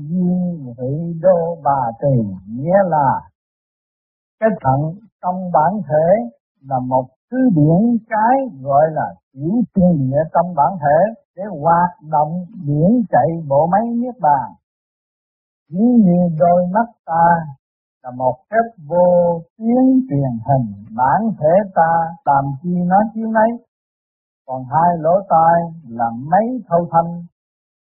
di 0.00 0.28
hỷ 0.78 1.20
đô 1.20 1.56
bà 1.64 1.80
tỳ 2.00 2.22
nghĩa 2.48 2.78
là 2.84 3.20
cái 4.40 4.50
thận 4.60 4.80
trong 5.22 5.50
bản 5.52 5.72
thể 5.88 6.30
là 6.68 6.78
một 6.78 7.06
thứ 7.30 7.38
điển 7.54 7.98
cái 8.08 8.60
gọi 8.62 8.84
là 8.92 9.14
chỉ 9.32 9.50
thiên 9.74 10.10
địa 10.10 10.22
trong 10.34 10.54
bản 10.54 10.72
thể 10.80 11.22
để 11.36 11.42
hoạt 11.60 11.90
động 12.10 12.44
điển 12.66 13.02
chạy 13.10 13.26
bộ 13.48 13.66
máy 13.66 13.80
niết 13.94 14.14
bàn. 14.20 14.52
Ví 15.70 15.84
như 16.04 16.36
đôi 16.38 16.66
mắt 16.72 16.88
ta 17.06 17.26
là 18.02 18.10
một 18.16 18.34
phép 18.50 18.82
vô 18.88 19.40
tuyến 19.58 19.84
truyền 20.08 20.32
hình 20.48 20.66
bản 20.96 21.20
thể 21.40 21.54
ta 21.74 21.92
làm 22.24 22.44
chi 22.62 22.74
nó 22.86 22.96
chi 23.14 23.20
nấy. 23.20 23.50
Còn 24.46 24.64
hai 24.64 24.90
lỗ 24.98 25.20
tai 25.28 25.60
là 25.88 26.10
mấy 26.30 26.46
thâu 26.68 26.88
thanh. 26.92 27.22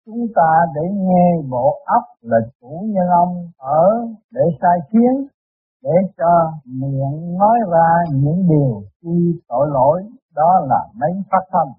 Chúng 0.07 0.27
ta 0.37 0.51
để 0.75 0.81
nghe 0.95 1.43
bộ 1.51 1.79
óc 1.85 2.03
là 2.21 2.37
chủ 2.61 2.87
nhân 2.89 3.09
ông 3.09 3.51
ở 3.59 4.07
để 4.33 4.41
sai 4.63 4.79
khiến, 4.91 5.27
để 5.83 5.97
cho 6.17 6.53
miệng 6.65 7.39
nói 7.39 7.59
ra 7.73 7.89
những 8.13 8.49
điều 8.49 8.83
chi 9.03 9.41
tội 9.49 9.67
lỗi. 9.71 10.03
Đó 10.35 10.61
là 10.69 10.87
mấy 10.95 11.11
phát 11.31 11.45
thanh 11.53 11.73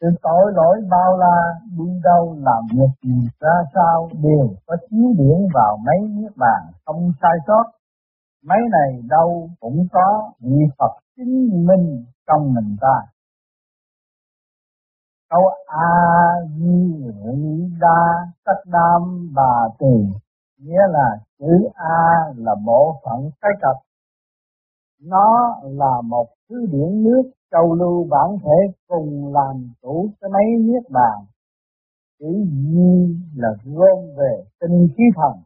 sự 0.00 0.06
tội 0.22 0.52
lỗi 0.54 0.76
bao 0.90 1.16
la, 1.16 1.60
đi 1.78 2.00
đâu 2.04 2.36
làm 2.38 2.66
việc 2.72 2.92
gì, 3.02 3.28
ra 3.40 3.54
sao 3.74 4.08
đều 4.22 4.48
có 4.66 4.76
chiếu 4.90 5.14
điển 5.18 5.48
vào 5.54 5.76
mấy 5.76 6.08
niết 6.08 6.32
bàn 6.36 6.72
không 6.84 7.12
sai 7.22 7.38
sót. 7.46 7.64
Mấy 8.44 8.58
này 8.70 9.02
đâu 9.08 9.50
cũng 9.60 9.86
có 9.92 10.32
vị 10.40 10.56
Phật 10.78 10.92
chứng 11.16 11.66
minh 11.66 12.04
trong 12.26 12.54
mình 12.54 12.76
ta. 12.80 12.96
Câu 15.30 15.42
a 15.66 15.90
di 16.58 17.04
hỷ 17.04 17.68
đa 17.80 18.26
tất 18.44 18.60
nam 18.66 19.32
bà 19.34 19.68
tỳ, 19.78 20.18
nghĩa 20.58 20.86
là 20.88 21.18
chữ 21.38 21.68
a 21.74 22.32
là 22.36 22.54
bộ 22.66 23.00
phận 23.04 23.30
cái 23.40 23.50
cập 23.60 23.76
nó 25.02 25.56
là 25.62 26.00
một 26.04 26.26
thứ 26.48 26.66
điển 26.66 27.02
nước 27.02 27.30
châu 27.50 27.74
lưu 27.74 28.06
bản 28.10 28.38
thể 28.42 28.74
cùng 28.88 29.32
làm 29.34 29.68
chủ 29.82 30.10
cái 30.20 30.30
mấy 30.30 30.44
niết 30.60 30.90
bàn. 30.90 31.24
Chữ 32.18 32.44
di 32.46 33.16
là 33.36 33.48
gom 33.64 33.98
về 34.18 34.44
tinh 34.60 34.88
khí 34.96 35.04
thần. 35.16 35.42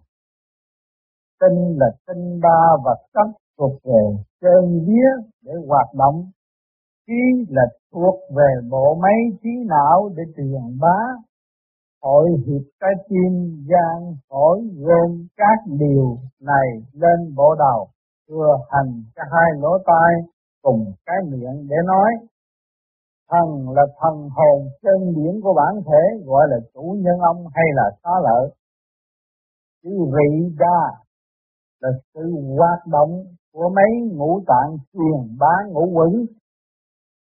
Tinh 1.41 1.79
là 1.79 1.87
tinh 2.07 2.41
ba 2.43 2.77
vật 2.85 2.99
chất 3.15 3.39
thuộc 3.59 3.73
về 3.85 4.23
chân 4.41 4.85
vía 4.87 5.11
để 5.45 5.53
hoạt 5.69 5.95
động. 5.95 6.31
Trí 7.07 7.45
là 7.49 7.63
thuộc 7.93 8.15
về 8.37 8.69
bộ 8.71 8.95
máy 9.03 9.19
trí 9.43 9.51
não 9.67 10.11
để 10.17 10.23
truyền 10.37 10.79
bá. 10.81 10.99
Hội 12.03 12.31
hiệp 12.47 12.63
trái 12.81 12.91
tim 13.09 13.65
gian 13.71 14.15
phổi 14.29 14.61
gồm 14.79 15.27
các 15.37 15.59
điều 15.67 16.19
này 16.41 16.69
lên 16.93 17.35
bộ 17.37 17.55
đầu 17.59 17.89
thừa 18.29 18.59
hành 18.71 19.03
cho 19.17 19.23
hai 19.33 19.51
lỗ 19.61 19.79
tai 19.87 20.13
cùng 20.63 20.93
cái 21.07 21.17
miệng 21.31 21.69
để 21.69 21.77
nói. 21.87 22.11
Thần 23.31 23.71
là 23.77 23.83
thần 24.01 24.29
hồn 24.37 24.69
chân 24.83 25.15
điển 25.17 25.41
của 25.43 25.55
bản 25.57 25.83
thể, 25.87 26.25
gọi 26.25 26.47
là 26.51 26.57
chủ 26.75 26.97
nhân 26.99 27.19
ông 27.19 27.45
hay 27.55 27.65
là 27.75 27.91
xá 28.03 28.11
lợi. 28.23 28.55
Chữ 29.83 29.91
vị 29.91 30.55
đa 30.59 30.81
là 31.81 31.89
sự 32.15 32.21
hoạt 32.59 32.87
động 32.87 33.25
của 33.53 33.69
mấy 33.77 34.17
ngũ 34.17 34.41
tạng 34.47 34.77
truyền 34.93 35.39
bá 35.39 35.55
ngũ 35.69 35.91
quẩn. 35.93 36.27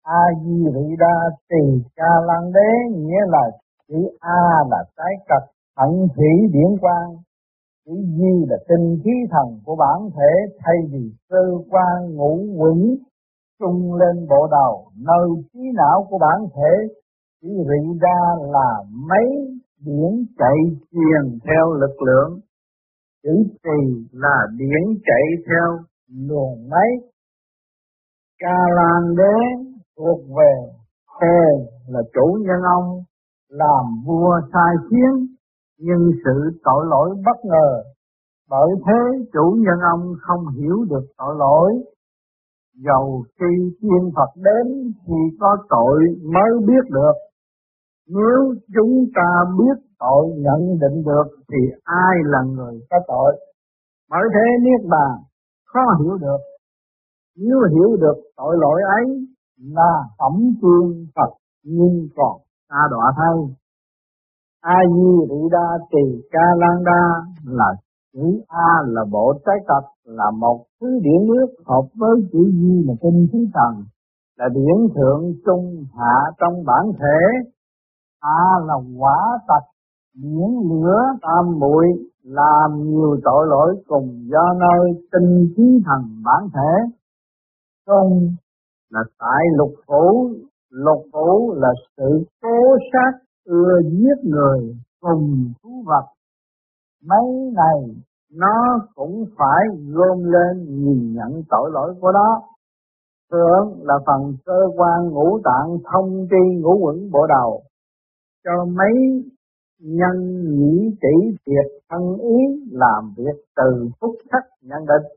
A 0.03 0.23
di 0.43 0.63
vị 0.75 0.95
đa 0.99 1.15
tỳ 1.49 1.89
ca 1.95 2.11
lăng 2.27 2.51
đế 2.53 2.97
nghĩa 2.97 3.21
là 3.27 3.51
chữ 3.87 4.09
a 4.19 4.41
là 4.69 4.83
trái 4.97 5.13
cật, 5.27 5.51
ẩn 5.75 5.91
thủy 6.15 6.31
điển 6.53 6.77
quang. 6.81 7.11
Chữ 7.85 7.93
di 7.95 8.45
là 8.49 8.57
tinh 8.69 8.99
khí 9.03 9.11
thần 9.31 9.59
của 9.65 9.75
bản 9.75 10.09
thể 10.15 10.55
thay 10.59 10.75
vì 10.91 11.11
cơ 11.29 11.43
quan 11.69 12.15
ngũ 12.15 12.45
quẩn 12.57 12.95
trung 13.59 13.93
lên 13.93 14.27
bộ 14.29 14.47
đầu, 14.51 14.91
nơi 14.97 15.27
trí 15.53 15.59
não 15.75 16.07
của 16.09 16.17
bản 16.17 16.39
thể 16.55 16.95
chỉ 17.41 17.47
rị 17.47 17.99
ra 18.01 18.19
là 18.39 18.83
mấy 19.09 19.25
điển 19.85 20.25
chạy 20.37 20.57
truyền 20.91 21.39
theo 21.45 21.73
lực 21.73 22.01
lượng. 22.01 22.39
Chữ 23.23 23.43
trì 23.63 24.07
là 24.11 24.47
điển 24.57 24.83
chạy 25.05 25.23
theo 25.47 25.79
luồng 26.27 26.69
máy. 26.69 26.89
Ca 28.39 28.57
lan 28.75 29.15
đế 29.17 29.65
thuộc 29.97 30.19
về 30.37 30.53
hồn 31.07 31.67
là 31.87 31.99
chủ 32.13 32.37
nhân 32.41 32.61
ông, 32.77 33.03
làm 33.49 33.85
vua 34.05 34.39
sai 34.53 34.75
khiến, 34.89 35.27
nhưng 35.77 36.11
sự 36.25 36.59
tội 36.63 36.85
lỗi 36.89 37.09
bất 37.25 37.37
ngờ. 37.43 37.83
Bởi 38.49 38.69
thế 38.85 39.25
chủ 39.33 39.57
nhân 39.59 39.79
ông 39.91 40.13
không 40.21 40.47
hiểu 40.47 40.85
được 40.89 41.05
tội 41.17 41.35
lỗi 41.37 41.73
dầu 42.75 43.23
khi 43.39 43.75
tiên 43.81 44.11
Phật 44.15 44.31
đến 44.35 44.93
thì 45.07 45.37
có 45.39 45.57
tội 45.69 45.99
mới 46.33 46.51
biết 46.67 46.83
được. 46.89 47.13
Nếu 48.07 48.55
chúng 48.75 49.05
ta 49.15 49.29
biết 49.57 49.77
tội 49.99 50.25
nhận 50.37 50.79
định 50.81 51.03
được 51.05 51.27
thì 51.49 51.57
ai 51.83 52.15
là 52.23 52.41
người 52.43 52.79
có 52.89 52.97
tội? 53.07 53.39
Bởi 54.09 54.23
thế 54.33 54.45
niết 54.63 54.89
bàn 54.89 55.17
khó 55.65 55.79
hiểu 55.99 56.17
được. 56.17 56.41
Nếu 57.37 57.57
hiểu 57.73 57.97
được 58.01 58.17
tội 58.37 58.55
lỗi 58.59 58.81
ấy 58.81 59.27
là 59.57 59.93
phẩm 60.19 60.33
tiên 60.61 61.07
Phật 61.15 61.33
nhưng 61.63 62.07
còn 62.15 62.37
ta 62.69 62.87
đọa 62.91 63.13
thay 63.17 63.55
a 64.61 64.77
di 64.95 65.11
rị 65.29 65.49
đa 65.51 65.67
tỳ 65.91 66.21
ca 66.31 66.45
lan 66.57 66.83
đa 66.83 67.03
là 67.45 67.69
chữ 68.13 68.41
a 68.47 68.69
là 68.85 69.05
bộ 69.11 69.33
trái 69.45 69.55
tập 69.67 69.83
là 70.09 70.31
một 70.31 70.65
thứ 70.81 70.99
điển 71.03 71.27
nước 71.27 71.47
hợp 71.65 71.87
với 71.95 72.15
chữ 72.31 72.39
duy 72.53 72.83
là 72.87 72.93
kinh 73.01 73.27
khí 73.31 73.39
thần 73.53 73.83
là 74.37 74.45
điển 74.53 74.95
thượng 74.95 75.33
trung 75.45 75.85
hạ 75.97 76.15
trong 76.39 76.63
bản 76.65 76.91
thể. 76.99 77.49
A 78.19 78.43
là 78.67 78.75
quả 78.97 79.39
tật 79.47 79.63
điển 80.13 80.49
lửa, 80.69 81.01
tam 81.21 81.59
muội, 81.59 81.85
làm 82.23 82.83
nhiều 82.83 83.19
tội 83.23 83.47
lỗi 83.47 83.83
cùng 83.87 84.27
do 84.31 84.53
nơi 84.59 85.03
tinh 85.11 85.53
khí 85.57 85.81
thần 85.85 86.21
bản 86.25 86.49
thể. 86.53 86.95
Trung 87.87 88.31
là 88.89 89.03
tại 89.19 89.43
lục 89.57 89.73
phủ 89.87 90.33
lục 90.69 91.05
phủ 91.11 91.53
là 91.53 91.69
sự 91.97 92.23
cố 92.41 92.77
sát 92.93 93.19
ưa 93.45 93.79
giết 93.91 94.23
người 94.23 94.75
cùng 94.99 95.53
thú 95.63 95.83
vật. 95.85 96.05
Mấy 97.05 97.51
này 97.55 97.95
nó 98.33 98.79
cũng 98.95 99.25
phải 99.37 99.77
gom 99.91 100.23
lên 100.23 100.65
nhìn 100.67 101.13
nhận 101.13 101.43
tội 101.49 101.69
lỗi 101.73 101.95
của 102.01 102.11
nó 102.11 102.41
thượng 103.31 103.83
là 103.83 103.93
phần 104.05 104.33
cơ 104.45 104.59
quan 104.77 105.09
ngũ 105.09 105.39
tạng 105.43 105.77
thông 105.91 106.27
tri 106.29 106.61
ngũ 106.61 106.77
quẩn 106.81 107.11
bộ 107.11 107.27
đầu, 107.27 107.61
cho 108.43 108.65
mấy 108.65 109.23
nhân 109.79 110.41
nhĩ 110.57 110.89
chỉ 111.01 111.37
thiệt 111.45 111.81
thân 111.89 112.17
ý 112.17 112.37
làm 112.71 113.13
việc 113.17 113.43
từ 113.55 113.89
phúc 114.01 114.15
sắc 114.31 114.43
nhận 114.61 114.85
định. 114.85 115.11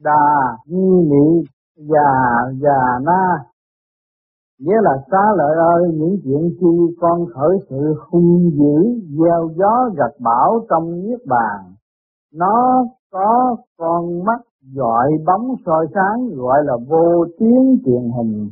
Đà, 0.00 0.56
di 0.66 0.88
nị 1.10 1.44
già 1.76 2.10
già, 2.62 2.98
na. 3.02 3.44
Nghĩa 4.58 4.80
là 4.82 4.92
xá 5.10 5.22
lợi 5.36 5.56
ơi, 5.56 5.82
những 5.94 6.16
chuyện 6.24 6.50
chi 6.60 6.94
con 7.00 7.26
khởi 7.34 7.56
sự 7.70 7.94
hung 8.10 8.50
dữ, 8.50 9.00
gieo 9.18 9.50
gió 9.56 9.90
gặt 9.96 10.12
bão 10.20 10.66
trong 10.70 11.02
niết 11.02 11.20
bàn 11.26 11.74
nó 12.34 12.84
có 13.12 13.56
con 13.78 14.24
mắt 14.24 14.40
gọi 14.74 15.10
bóng 15.26 15.54
soi 15.66 15.86
sáng, 15.94 16.28
gọi 16.36 16.64
là 16.64 16.76
vô 16.88 17.24
tiếng 17.38 17.78
truyền 17.84 18.10
hình. 18.16 18.50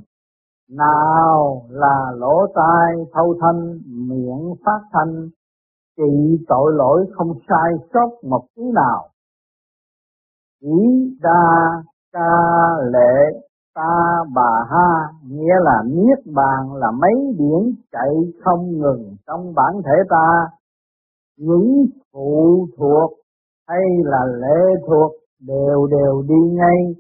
Nào 0.71 1.63
là 1.69 2.13
lỗ 2.17 2.47
tai 2.55 2.95
thâu 3.13 3.35
thanh, 3.41 3.79
miệng 4.09 4.55
phát 4.65 4.81
thanh, 4.93 5.29
trị 5.97 6.45
tội 6.49 6.73
lỗi 6.75 7.07
không 7.13 7.33
sai 7.49 7.73
sót 7.95 8.29
một 8.29 8.47
tí 8.57 8.63
nào. 8.75 9.09
Ý 10.63 11.17
đa 11.23 11.83
ca 12.13 12.31
lệ 12.93 13.41
ta 13.75 14.19
bà 14.35 14.65
ha, 14.71 15.09
nghĩa 15.31 15.55
là 15.61 15.83
niết 15.87 16.19
bàn 16.35 16.75
là 16.75 16.91
mấy 16.91 17.35
điển 17.39 17.75
chạy 17.93 18.15
không 18.45 18.79
ngừng 18.79 19.17
trong 19.27 19.55
bản 19.55 19.83
thể 19.85 20.03
ta. 20.11 20.49
Những 21.39 21.87
phụ 22.13 22.67
thuộc 22.79 23.11
hay 23.69 23.83
là 24.05 24.25
lệ 24.39 24.83
thuộc, 24.87 25.13
đều 25.41 25.87
đều 25.87 26.23
đi 26.29 26.51
ngay. 26.53 26.95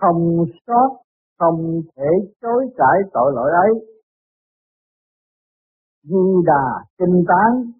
Không 0.00 0.44
sót, 0.66 0.96
không 1.38 1.82
thể 1.96 2.08
chối 2.42 2.66
cãi 2.76 2.98
tội 3.12 3.32
lỗi 3.34 3.50
ấy. 3.50 3.86
Di 6.02 6.42
đà 6.46 6.84
kinh 6.98 7.24
tán 7.28 7.72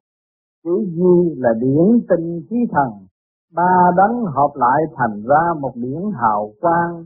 chữ 0.64 0.84
di 0.86 1.34
là 1.36 1.50
điển 1.60 2.06
tinh 2.08 2.40
khí 2.50 2.56
thần. 2.70 3.06
Ba 3.52 3.90
đấng 3.96 4.24
hợp 4.24 4.50
lại 4.54 4.82
thành 4.96 5.22
ra 5.28 5.60
một 5.60 5.72
điển 5.74 6.02
hào 6.20 6.52
quang. 6.60 7.04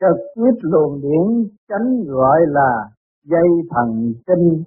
Trực 0.00 0.16
tiếp 0.34 0.58
luồng 0.62 1.00
điển, 1.00 1.50
chánh 1.68 2.04
gọi 2.06 2.40
là 2.46 2.90
dây 3.24 3.48
thần 3.70 4.12
kinh 4.26 4.62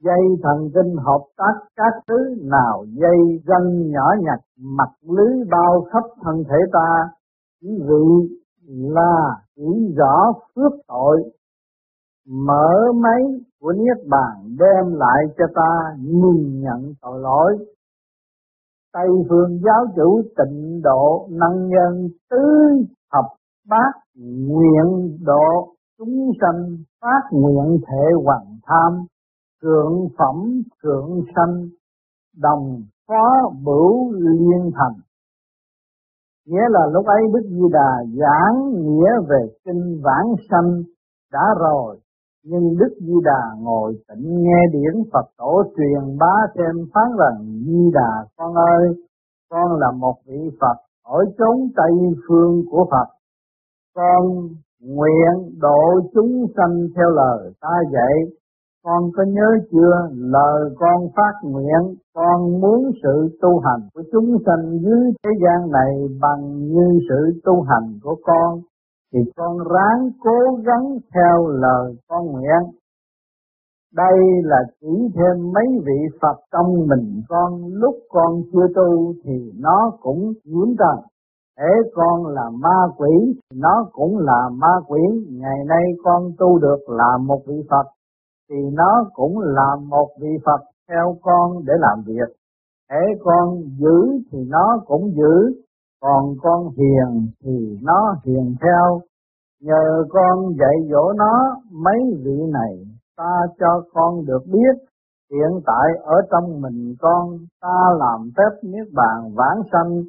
dây 0.00 0.22
thần 0.42 0.70
kinh 0.74 0.96
hợp 0.96 1.24
tác 1.36 1.54
các 1.76 2.02
thứ 2.08 2.18
nào, 2.42 2.84
dây 2.88 3.18
răng 3.46 3.90
nhỏ 3.90 4.08
nhặt, 4.20 4.40
mặt 4.58 4.90
lưới 5.02 5.44
bao 5.50 5.86
khắp 5.92 6.04
thân 6.22 6.44
thể 6.48 6.56
ta 6.72 6.88
quý 7.62 7.70
vị 7.88 8.36
là 8.66 9.36
chỉ 9.56 9.94
rõ 9.96 10.32
phước 10.54 10.72
tội, 10.88 11.32
mở 12.28 12.92
máy 12.94 13.22
của 13.60 13.72
niết 13.72 14.06
bàn 14.08 14.56
đem 14.58 14.94
lại 14.94 15.24
cho 15.38 15.44
ta 15.54 15.96
nhìn 15.98 16.60
nhận 16.60 16.94
tội 17.02 17.20
lỗi. 17.20 17.66
Tây 18.92 19.08
phương 19.28 19.60
giáo 19.64 19.86
chủ 19.96 20.22
tịnh 20.36 20.80
độ 20.82 21.28
năng 21.30 21.68
nhân 21.68 22.08
tứ 22.30 22.36
thập 23.12 23.24
bát 23.68 23.92
nguyện 24.16 25.18
độ 25.24 25.74
chúng 25.98 26.32
sanh 26.40 26.76
phát 27.00 27.22
nguyện 27.32 27.78
thể 27.86 28.04
hoàng 28.24 28.58
tham 28.66 29.06
thượng 29.62 30.08
phẩm, 30.18 30.62
thượng 30.82 31.20
sanh, 31.36 31.68
đồng 32.36 32.82
phó 33.08 33.50
bửu 33.64 34.12
liên 34.12 34.70
thành. 34.74 35.00
Nghĩa 36.46 36.66
là 36.70 36.80
lúc 36.92 37.06
ấy 37.06 37.22
đức 37.32 37.48
di 37.48 37.68
đà 37.72 38.04
giảng 38.20 38.70
nghĩa 38.74 39.10
về 39.28 39.48
kinh 39.64 40.00
vãng 40.02 40.34
sanh 40.50 40.82
đã 41.32 41.44
rồi, 41.60 41.98
nhưng 42.44 42.78
đức 42.78 42.94
di 43.00 43.14
đà 43.24 43.42
ngồi 43.58 43.94
tĩnh 44.08 44.42
nghe 44.42 44.60
điển 44.72 45.02
phật 45.12 45.26
tổ 45.38 45.62
truyền 45.76 46.18
bá 46.18 46.34
xem 46.54 46.86
phán 46.94 47.08
rằng 47.18 47.46
di 47.66 47.90
đà, 47.94 48.26
con 48.36 48.54
ơi, 48.54 49.04
con 49.50 49.78
là 49.80 49.90
một 49.90 50.14
vị 50.26 50.50
phật 50.60 50.76
ở 51.04 51.18
chốn 51.38 51.68
tây 51.76 51.92
phương 52.28 52.62
của 52.70 52.86
phật. 52.90 53.08
Con 53.94 54.48
nguyện 54.80 55.58
độ 55.60 56.00
chúng 56.14 56.46
sanh 56.56 56.86
theo 56.96 57.10
lời 57.10 57.52
ta 57.60 57.74
dạy 57.92 58.14
con 58.84 59.10
có 59.16 59.22
nhớ 59.22 59.48
chưa? 59.72 60.08
Lời 60.12 60.70
con 60.76 61.08
phát 61.16 61.34
nguyện 61.42 61.94
con 62.14 62.60
muốn 62.60 62.90
sự 63.02 63.38
tu 63.42 63.58
hành 63.58 63.88
của 63.94 64.02
chúng 64.12 64.36
sanh 64.46 64.78
dưới 64.80 65.12
thế 65.24 65.30
gian 65.42 65.70
này 65.70 65.94
bằng 66.20 66.58
như 66.58 66.98
sự 67.08 67.40
tu 67.44 67.62
hành 67.62 67.98
của 68.02 68.16
con. 68.22 68.60
Thì 69.12 69.18
con 69.36 69.58
ráng 69.58 70.10
cố 70.20 70.56
gắng 70.64 70.98
theo 71.14 71.46
lời 71.46 71.94
con 72.08 72.26
nguyện. 72.26 72.62
Đây 73.94 74.18
là 74.44 74.56
chỉ 74.80 75.08
thêm 75.14 75.52
mấy 75.52 75.66
vị 75.86 76.18
Phật 76.22 76.40
trong 76.52 76.66
mình 76.88 77.22
con. 77.28 77.66
Lúc 77.66 77.94
con 78.08 78.42
chưa 78.52 78.66
tu 78.74 79.12
thì 79.24 79.52
nó 79.58 79.92
cũng 80.00 80.32
nhiễm 80.44 80.76
trần. 80.78 81.04
Hễ 81.58 81.90
con 81.94 82.26
là 82.26 82.50
ma 82.50 82.78
quỷ, 82.96 83.40
nó 83.54 83.86
cũng 83.92 84.18
là 84.18 84.48
ma 84.52 84.74
quỷ. 84.88 85.00
Ngày 85.30 85.64
nay 85.68 85.82
con 86.04 86.32
tu 86.38 86.58
được 86.58 86.80
là 86.88 87.16
một 87.26 87.40
vị 87.46 87.54
Phật, 87.70 87.86
thì 88.50 88.56
nó 88.72 89.04
cũng 89.12 89.38
là 89.38 89.76
một 89.88 90.08
vị 90.20 90.28
Phật 90.44 90.60
theo 90.88 91.16
con 91.22 91.64
để 91.66 91.72
làm 91.78 92.02
việc. 92.06 92.34
Hễ 92.90 93.00
con 93.24 93.62
giữ 93.78 94.22
thì 94.32 94.38
nó 94.48 94.80
cũng 94.86 95.12
giữ, 95.16 95.62
còn 96.00 96.34
con 96.42 96.68
hiền 96.68 97.28
thì 97.44 97.78
nó 97.82 98.14
hiền 98.24 98.54
theo. 98.62 99.00
Nhờ 99.62 100.04
con 100.10 100.54
dạy 100.58 100.88
dỗ 100.90 101.12
nó 101.12 101.56
mấy 101.72 102.00
vị 102.24 102.38
này, 102.52 102.84
ta 103.16 103.40
cho 103.58 103.82
con 103.92 104.26
được 104.26 104.42
biết 104.46 104.90
hiện 105.30 105.60
tại 105.66 105.88
ở 106.02 106.14
trong 106.30 106.60
mình 106.60 106.94
con 107.00 107.38
ta 107.60 107.78
làm 107.98 108.30
phép 108.36 108.68
niết 108.68 108.86
bàn 108.94 109.34
vãng 109.34 109.62
sanh 109.72 110.02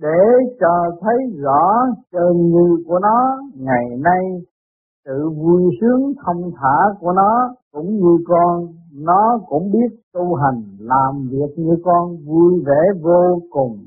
để 0.00 0.20
cho 0.60 0.96
thấy 1.00 1.16
rõ 1.42 1.86
chân 2.12 2.32
như 2.36 2.84
của 2.86 2.98
nó 2.98 3.38
ngày 3.54 3.84
nay 3.98 4.22
sự 5.04 5.30
vui 5.30 5.62
sướng 5.80 6.12
thông 6.24 6.50
thả 6.56 6.76
của 7.00 7.12
nó 7.12 7.54
cũng 7.72 7.96
như 7.96 8.24
con, 8.26 8.66
nó 8.92 9.38
cũng 9.48 9.70
biết 9.72 9.96
tu 10.12 10.34
hành, 10.34 10.62
làm 10.78 11.28
việc 11.30 11.54
như 11.56 11.76
con, 11.84 12.16
vui 12.26 12.62
vẻ 12.66 13.00
vô 13.02 13.40
cùng. 13.50 13.78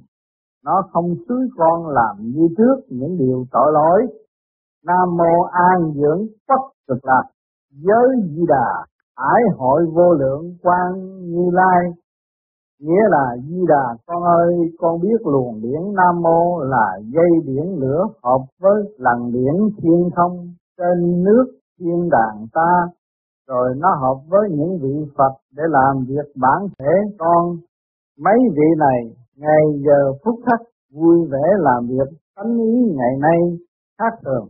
Nó 0.65 0.81
không 0.91 1.15
xúi 1.27 1.47
con 1.57 1.87
làm 1.87 2.15
như 2.19 2.47
trước 2.57 2.75
những 2.89 3.17
điều 3.17 3.45
tội 3.51 3.71
lỗi. 3.73 4.07
Nam 4.85 5.17
mô 5.17 5.41
an 5.51 5.93
dưỡng 5.95 6.27
bất 6.47 6.61
cực 6.87 7.05
lạc, 7.05 7.23
giới 7.71 8.07
di 8.29 8.45
đà 8.47 8.85
ải 9.15 9.41
hội 9.57 9.85
vô 9.93 10.13
lượng 10.13 10.55
quan 10.63 10.93
như 11.21 11.49
lai. 11.51 11.93
Nghĩa 12.81 13.09
là 13.09 13.37
di 13.49 13.65
đà 13.67 13.95
con 14.05 14.23
ơi, 14.23 14.53
con 14.79 15.01
biết 15.01 15.21
luồng 15.25 15.61
điển 15.61 15.81
nam 15.95 16.21
mô 16.21 16.59
là 16.63 16.99
dây 17.13 17.29
điển 17.45 17.65
lửa 17.79 18.03
hợp 18.23 18.41
với 18.61 18.83
lằn 18.97 19.31
điển 19.31 19.55
thiên 19.77 20.09
không 20.15 20.53
trên 20.77 21.23
nước 21.23 21.45
thiên 21.79 22.09
đàng 22.09 22.47
ta, 22.53 22.71
rồi 23.47 23.75
nó 23.77 23.89
hợp 24.01 24.21
với 24.29 24.49
những 24.49 24.77
vị 24.81 25.11
Phật 25.17 25.33
để 25.55 25.63
làm 25.69 26.05
việc 26.07 26.31
bản 26.35 26.67
thể 26.79 26.91
con. 27.17 27.57
Mấy 28.19 28.37
vị 28.55 28.67
này 28.77 29.15
ngày 29.35 29.63
giờ 29.85 30.13
phút 30.23 30.35
khắc 30.45 30.59
vui 30.93 31.27
vẻ 31.31 31.45
làm 31.57 31.87
việc 31.87 32.17
tánh 32.35 32.57
ý 32.57 32.93
ngày 32.95 33.15
nay 33.19 33.39
khác 33.99 34.19
thường. 34.25 34.47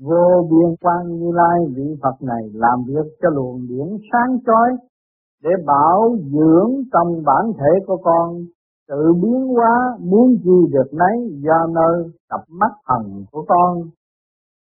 Vô 0.00 0.48
biên 0.50 0.76
quan 0.80 1.06
như 1.06 1.30
lai 1.32 1.58
vị 1.76 1.96
Phật 2.02 2.22
này 2.22 2.50
làm 2.54 2.84
việc 2.86 3.06
cho 3.22 3.28
luồng 3.30 3.60
điển 3.68 3.86
sáng 4.12 4.38
chói 4.46 4.70
để 5.42 5.50
bảo 5.66 6.16
dưỡng 6.32 6.72
trong 6.92 7.22
bản 7.24 7.52
thể 7.58 7.84
của 7.86 7.96
con. 8.04 8.36
Sự 8.88 9.12
biến 9.22 9.48
hóa 9.54 9.96
muốn 10.00 10.36
gì 10.44 10.72
được 10.72 10.90
nấy 10.92 11.40
do 11.44 11.66
nơi 11.74 12.10
tập 12.30 12.40
mắt 12.48 12.72
thần 12.86 13.24
của 13.32 13.44
con 13.48 13.78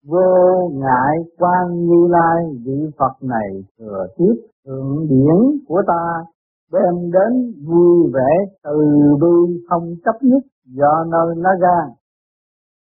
vô 0.07 0.69
ngại 0.73 1.15
quan 1.37 1.85
như 1.85 2.07
lai, 2.09 2.43
vị 2.65 2.91
Phật 2.97 3.13
này 3.21 3.63
thừa 3.79 4.07
tiếp 4.17 4.35
thượng 4.65 5.07
điển 5.09 5.59
của 5.67 5.81
ta, 5.87 6.25
đem 6.71 7.11
đến 7.11 7.53
vui 7.67 8.11
vẻ 8.13 8.53
từ 8.63 8.79
bi 9.21 9.63
không 9.69 9.95
chấp 10.05 10.15
nhất 10.21 10.43
do 10.65 11.05
nơi 11.11 11.35
nó 11.35 11.49
ra. 11.61 11.79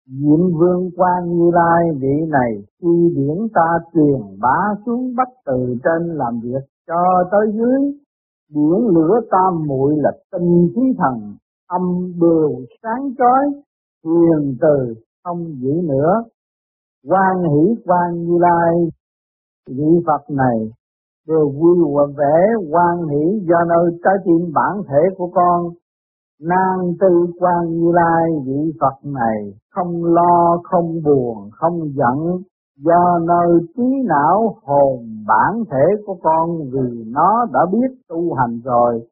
Diệm 0.07 0.59
vương 0.59 0.89
quan 0.97 1.29
như 1.37 1.51
lai, 1.53 1.83
vị 2.01 2.25
này 2.29 2.51
khi 2.81 3.13
điển 3.15 3.47
ta 3.53 3.79
truyền 3.93 4.39
bá 4.41 4.75
xuống 4.85 5.15
bắt 5.17 5.27
từ 5.45 5.75
trên 5.83 6.17
làm 6.17 6.39
việc 6.43 6.63
cho 6.87 7.23
tới 7.31 7.51
dưới 7.53 7.81
điển 8.49 8.95
lửa 8.95 9.19
tam 9.31 9.67
muội 9.67 9.93
là 9.97 10.11
tinh 10.31 10.69
khí 10.75 10.81
thần, 10.97 11.35
âm 11.69 12.11
đều 12.21 12.51
sáng 12.83 13.13
chói, 13.17 13.61
hiền 14.05 14.57
từ, 14.61 14.93
không 15.23 15.45
giữ 15.61 15.73
nữa 15.83 16.23
quan 17.07 17.43
hỷ 17.43 17.75
quan 17.85 18.23
như 18.23 18.37
lai, 18.39 18.75
vị 19.67 19.91
phật 20.07 20.29
này 20.29 20.57
đều 21.27 21.49
vui 21.49 21.77
vẻ 22.17 22.53
quan 22.71 23.07
hỷ 23.07 23.39
do 23.49 23.57
nơi 23.69 23.99
trái 24.03 24.13
tim 24.25 24.51
bản 24.53 24.83
thể 24.89 25.15
của 25.17 25.29
con 25.33 25.73
Nan 26.41 26.77
tư 26.99 27.25
quan 27.39 27.69
như 27.69 27.91
lai, 27.93 28.23
vị 28.45 28.73
Phật 28.81 29.09
này 29.09 29.53
không 29.69 30.05
lo, 30.05 30.57
không 30.63 31.03
buồn, 31.03 31.49
không 31.51 31.79
giận 31.95 32.41
do 32.77 33.19
nơi 33.27 33.59
trí 33.75 33.83
não 34.05 34.55
hồn 34.63 35.05
bản 35.27 35.63
thể 35.71 36.03
của 36.05 36.17
con 36.23 36.57
vì 36.71 37.03
nó 37.07 37.45
đã 37.53 37.59
biết 37.71 37.95
tu 38.09 38.33
hành 38.33 38.59
rồi. 38.63 39.07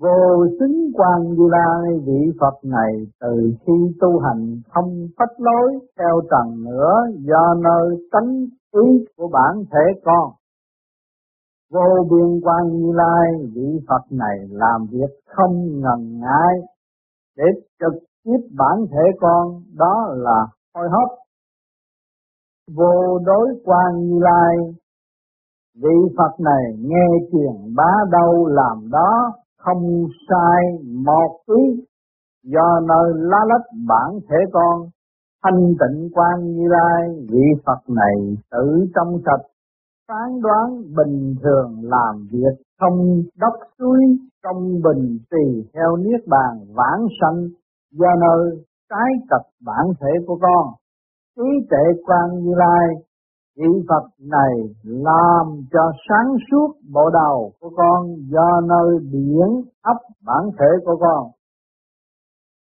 Vô 0.00 0.44
xứng 0.58 0.90
quan 0.94 1.22
như 1.22 1.48
lai, 1.50 1.98
vị 2.06 2.32
Phật 2.40 2.54
này 2.62 2.92
từ 3.20 3.52
khi 3.66 3.72
tu 4.00 4.18
hành 4.18 4.60
không 4.68 5.08
phách 5.18 5.40
lối, 5.40 5.72
theo 5.98 6.20
trần 6.30 6.64
nữa, 6.64 6.94
do 7.18 7.54
nơi 7.54 8.08
tánh 8.12 8.46
ý 8.72 9.04
của 9.16 9.28
bản 9.32 9.64
thể 9.72 10.00
con. 10.04 10.32
Vô 11.72 12.08
biên 12.10 12.40
quan 12.42 12.62
như 12.68 12.92
lai, 12.92 13.26
vị 13.54 13.80
Phật 13.88 14.02
này 14.10 14.38
làm 14.50 14.86
việc 14.90 15.12
không 15.26 15.80
ngần 15.80 16.18
ngại, 16.20 16.54
để 17.36 17.44
trực 17.80 18.02
tiếp 18.24 18.48
bản 18.58 18.86
thể 18.90 19.18
con, 19.20 19.62
đó 19.78 20.06
là 20.16 20.46
hôi 20.74 20.88
hấp 20.88 21.08
vô 22.76 23.18
đối 23.24 23.48
quan 23.64 23.98
như 23.98 24.18
lai, 24.18 24.56
vị 25.82 26.14
Phật 26.18 26.40
này 26.40 26.64
nghe 26.78 27.06
truyền 27.32 27.74
bá 27.76 27.92
đâu 28.10 28.46
làm 28.46 28.90
đó 28.90 29.32
không 29.66 30.06
sai 30.28 30.62
một 31.06 31.30
ý 31.46 31.84
do 32.44 32.80
nơi 32.88 33.12
lá 33.14 33.38
lách 33.50 33.68
bản 33.88 34.10
thể 34.28 34.36
con, 34.52 34.76
thanh 35.44 35.62
tịnh 35.80 36.08
quan 36.14 36.54
như 36.54 36.68
lai, 36.68 37.02
vị 37.30 37.44
Phật 37.66 37.94
này 37.94 38.36
tự 38.50 38.86
trong 38.94 39.18
sạch, 39.26 39.46
phán 40.08 40.40
đoán 40.42 40.82
bình 40.96 41.34
thường 41.42 41.70
làm 41.82 42.26
việc 42.32 42.54
không 42.80 43.22
đốc 43.40 43.54
suối 43.78 44.00
trong 44.44 44.62
bình 44.84 45.18
tùy 45.30 45.70
theo 45.74 45.96
niết 45.96 46.20
bàn 46.26 46.52
vãng 46.74 47.06
sanh. 47.20 47.48
Do 47.92 48.08
nơi 48.20 48.64
trái 48.90 49.10
cật 49.30 49.46
bản 49.66 49.86
thể 50.00 50.10
của 50.26 50.38
con, 50.42 50.74
trí 51.36 51.66
tuệ 51.70 52.02
quan 52.06 52.38
như 52.42 52.52
lai 52.56 52.86
vị 53.56 53.84
Phật 53.88 54.06
này 54.20 54.54
làm 54.82 55.46
cho 55.72 55.92
sáng 56.08 56.36
suốt 56.50 56.68
bộ 56.94 57.10
đầu 57.10 57.52
của 57.60 57.70
con 57.76 58.06
do 58.30 58.60
nơi 58.60 58.98
điển 59.12 59.48
ấp 59.82 59.96
bản 60.26 60.50
thể 60.58 60.66
của 60.84 60.96
con. 61.00 61.30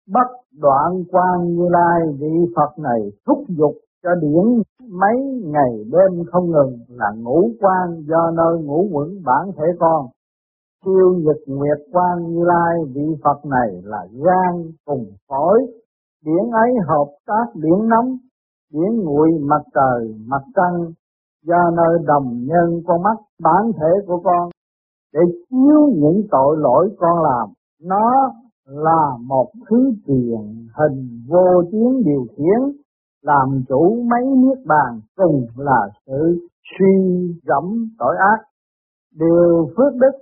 Bất 0.09 0.29
đoạn 0.61 1.05
quan 1.11 1.55
như 1.55 1.69
lai 1.71 2.01
vị 2.21 2.53
Phật 2.57 2.79
này 2.79 3.01
thúc 3.27 3.39
giục 3.49 3.75
cho 4.03 4.11
điển 4.21 4.63
mấy 4.91 5.17
ngày 5.45 5.85
đêm 5.93 6.25
không 6.33 6.51
ngừng 6.51 6.79
là 6.89 7.11
ngũ 7.17 7.51
quan 7.61 8.03
do 8.09 8.31
nơi 8.31 8.63
ngũ 8.63 8.89
quẩn 8.93 9.09
bản 9.25 9.53
thể 9.57 9.65
con. 9.81 10.07
Siêu 10.85 11.15
nhật 11.19 11.37
nguyệt 11.47 11.79
quan 11.93 12.19
như 12.29 12.45
lai 12.45 12.79
vị 12.95 13.17
Phật 13.25 13.45
này 13.45 13.83
là 13.85 14.07
gan 14.13 14.73
cùng 14.87 15.07
phổi, 15.29 15.67
điển 16.25 16.51
ấy 16.53 16.71
hợp 16.89 17.11
tác 17.27 17.45
điển 17.55 17.89
nóng 17.89 18.17
điển 18.73 19.05
nguội 19.05 19.29
mặt 19.41 19.63
trời, 19.75 20.15
mặt 20.27 20.43
trăng, 20.55 20.93
do 21.45 21.71
nơi 21.77 21.99
đồng 22.07 22.45
nhân 22.45 22.83
con 22.87 23.03
mắt, 23.03 23.17
bản 23.43 23.73
thể 23.81 24.07
của 24.07 24.21
con, 24.25 24.51
để 25.13 25.21
chiếu 25.51 25.91
những 25.95 26.23
tội 26.31 26.57
lỗi 26.59 26.91
con 26.99 27.23
làm. 27.23 27.49
Nó 27.83 28.33
là 28.67 29.11
một 29.27 29.47
thứ 29.71 29.93
tiền 30.07 30.67
hình 30.77 31.25
vô 31.29 31.63
tiếng 31.73 32.03
điều 32.05 32.27
khiển, 32.37 32.81
làm 33.23 33.63
chủ 33.69 34.03
mấy 34.11 34.23
niết 34.37 34.59
bàn 34.67 35.01
cùng 35.17 35.47
là 35.57 35.89
sự 36.07 36.49
suy 36.79 36.95
dẫm 37.45 37.89
tội 37.99 38.17
ác. 38.17 38.45
Điều 39.19 39.69
phước 39.77 39.95
đức 39.95 40.19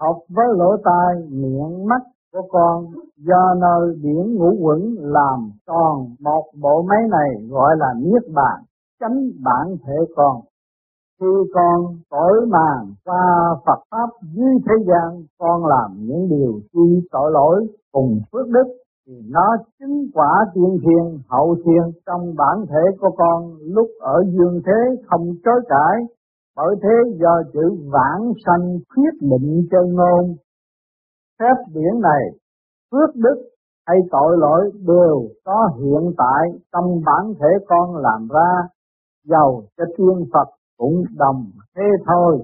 học 0.00 0.16
với 0.28 0.46
lỗ 0.56 0.76
tai, 0.84 1.28
miệng 1.30 1.86
mắt 1.86 2.02
của 2.32 2.42
con, 2.50 2.84
do 3.16 3.54
nơi 3.60 3.94
điển 4.02 4.34
ngũ 4.34 4.54
quẩn 4.60 4.96
làm 4.98 5.50
tròn 5.66 6.06
một 6.20 6.44
bộ 6.62 6.82
máy 6.82 6.98
này 7.10 7.46
gọi 7.50 7.76
là 7.78 7.94
niết 7.96 8.22
bàn, 8.34 8.62
chánh 9.00 9.30
bản 9.44 9.76
thể 9.86 9.94
con. 10.16 10.40
Khi 11.20 11.50
con 11.54 11.96
tội 12.10 12.46
màng 12.46 12.94
qua 13.04 13.54
Phật 13.66 13.80
pháp 13.90 14.08
dưới 14.34 14.54
thế 14.66 14.74
gian, 14.86 15.22
con 15.38 15.66
làm 15.66 15.90
những 15.98 16.28
điều 16.28 16.52
chi 16.72 17.08
tội 17.12 17.30
lỗi 17.32 17.66
cùng 17.92 18.20
phước 18.32 18.48
đức, 18.48 18.74
thì 19.06 19.14
nó 19.30 19.56
chứng 19.80 20.06
quả 20.14 20.32
tiên 20.54 20.78
thiên 20.82 21.18
hậu 21.28 21.56
thiên 21.64 22.00
trong 22.06 22.34
bản 22.36 22.66
thể 22.68 22.96
của 23.00 23.10
con 23.16 23.56
lúc 23.60 23.86
ở 24.00 24.24
dương 24.32 24.60
thế 24.66 25.02
không 25.10 25.26
chối 25.44 25.60
cãi. 25.68 25.96
Bởi 26.56 26.74
thế 26.82 27.16
do 27.20 27.42
chữ 27.52 27.76
vãng 27.92 28.32
sanh 28.46 28.78
quyết 28.94 29.14
định 29.20 29.66
chân 29.70 29.94
ngôn 29.94 30.36
phép 31.42 31.72
điển 31.74 32.00
này, 32.02 32.22
phước 32.90 33.16
đức 33.16 33.36
hay 33.86 33.96
tội 34.10 34.36
lỗi 34.38 34.70
đều 34.74 35.28
có 35.44 35.70
hiện 35.78 36.12
tại 36.18 36.60
trong 36.72 37.00
bản 37.06 37.34
thể 37.40 37.66
con 37.66 37.96
làm 37.96 38.28
ra, 38.28 38.68
giàu 39.24 39.62
cho 39.76 39.84
tiên 39.96 40.26
Phật 40.32 40.48
cũng 40.78 41.04
đồng 41.16 41.44
thế 41.76 41.82
thôi. 42.06 42.38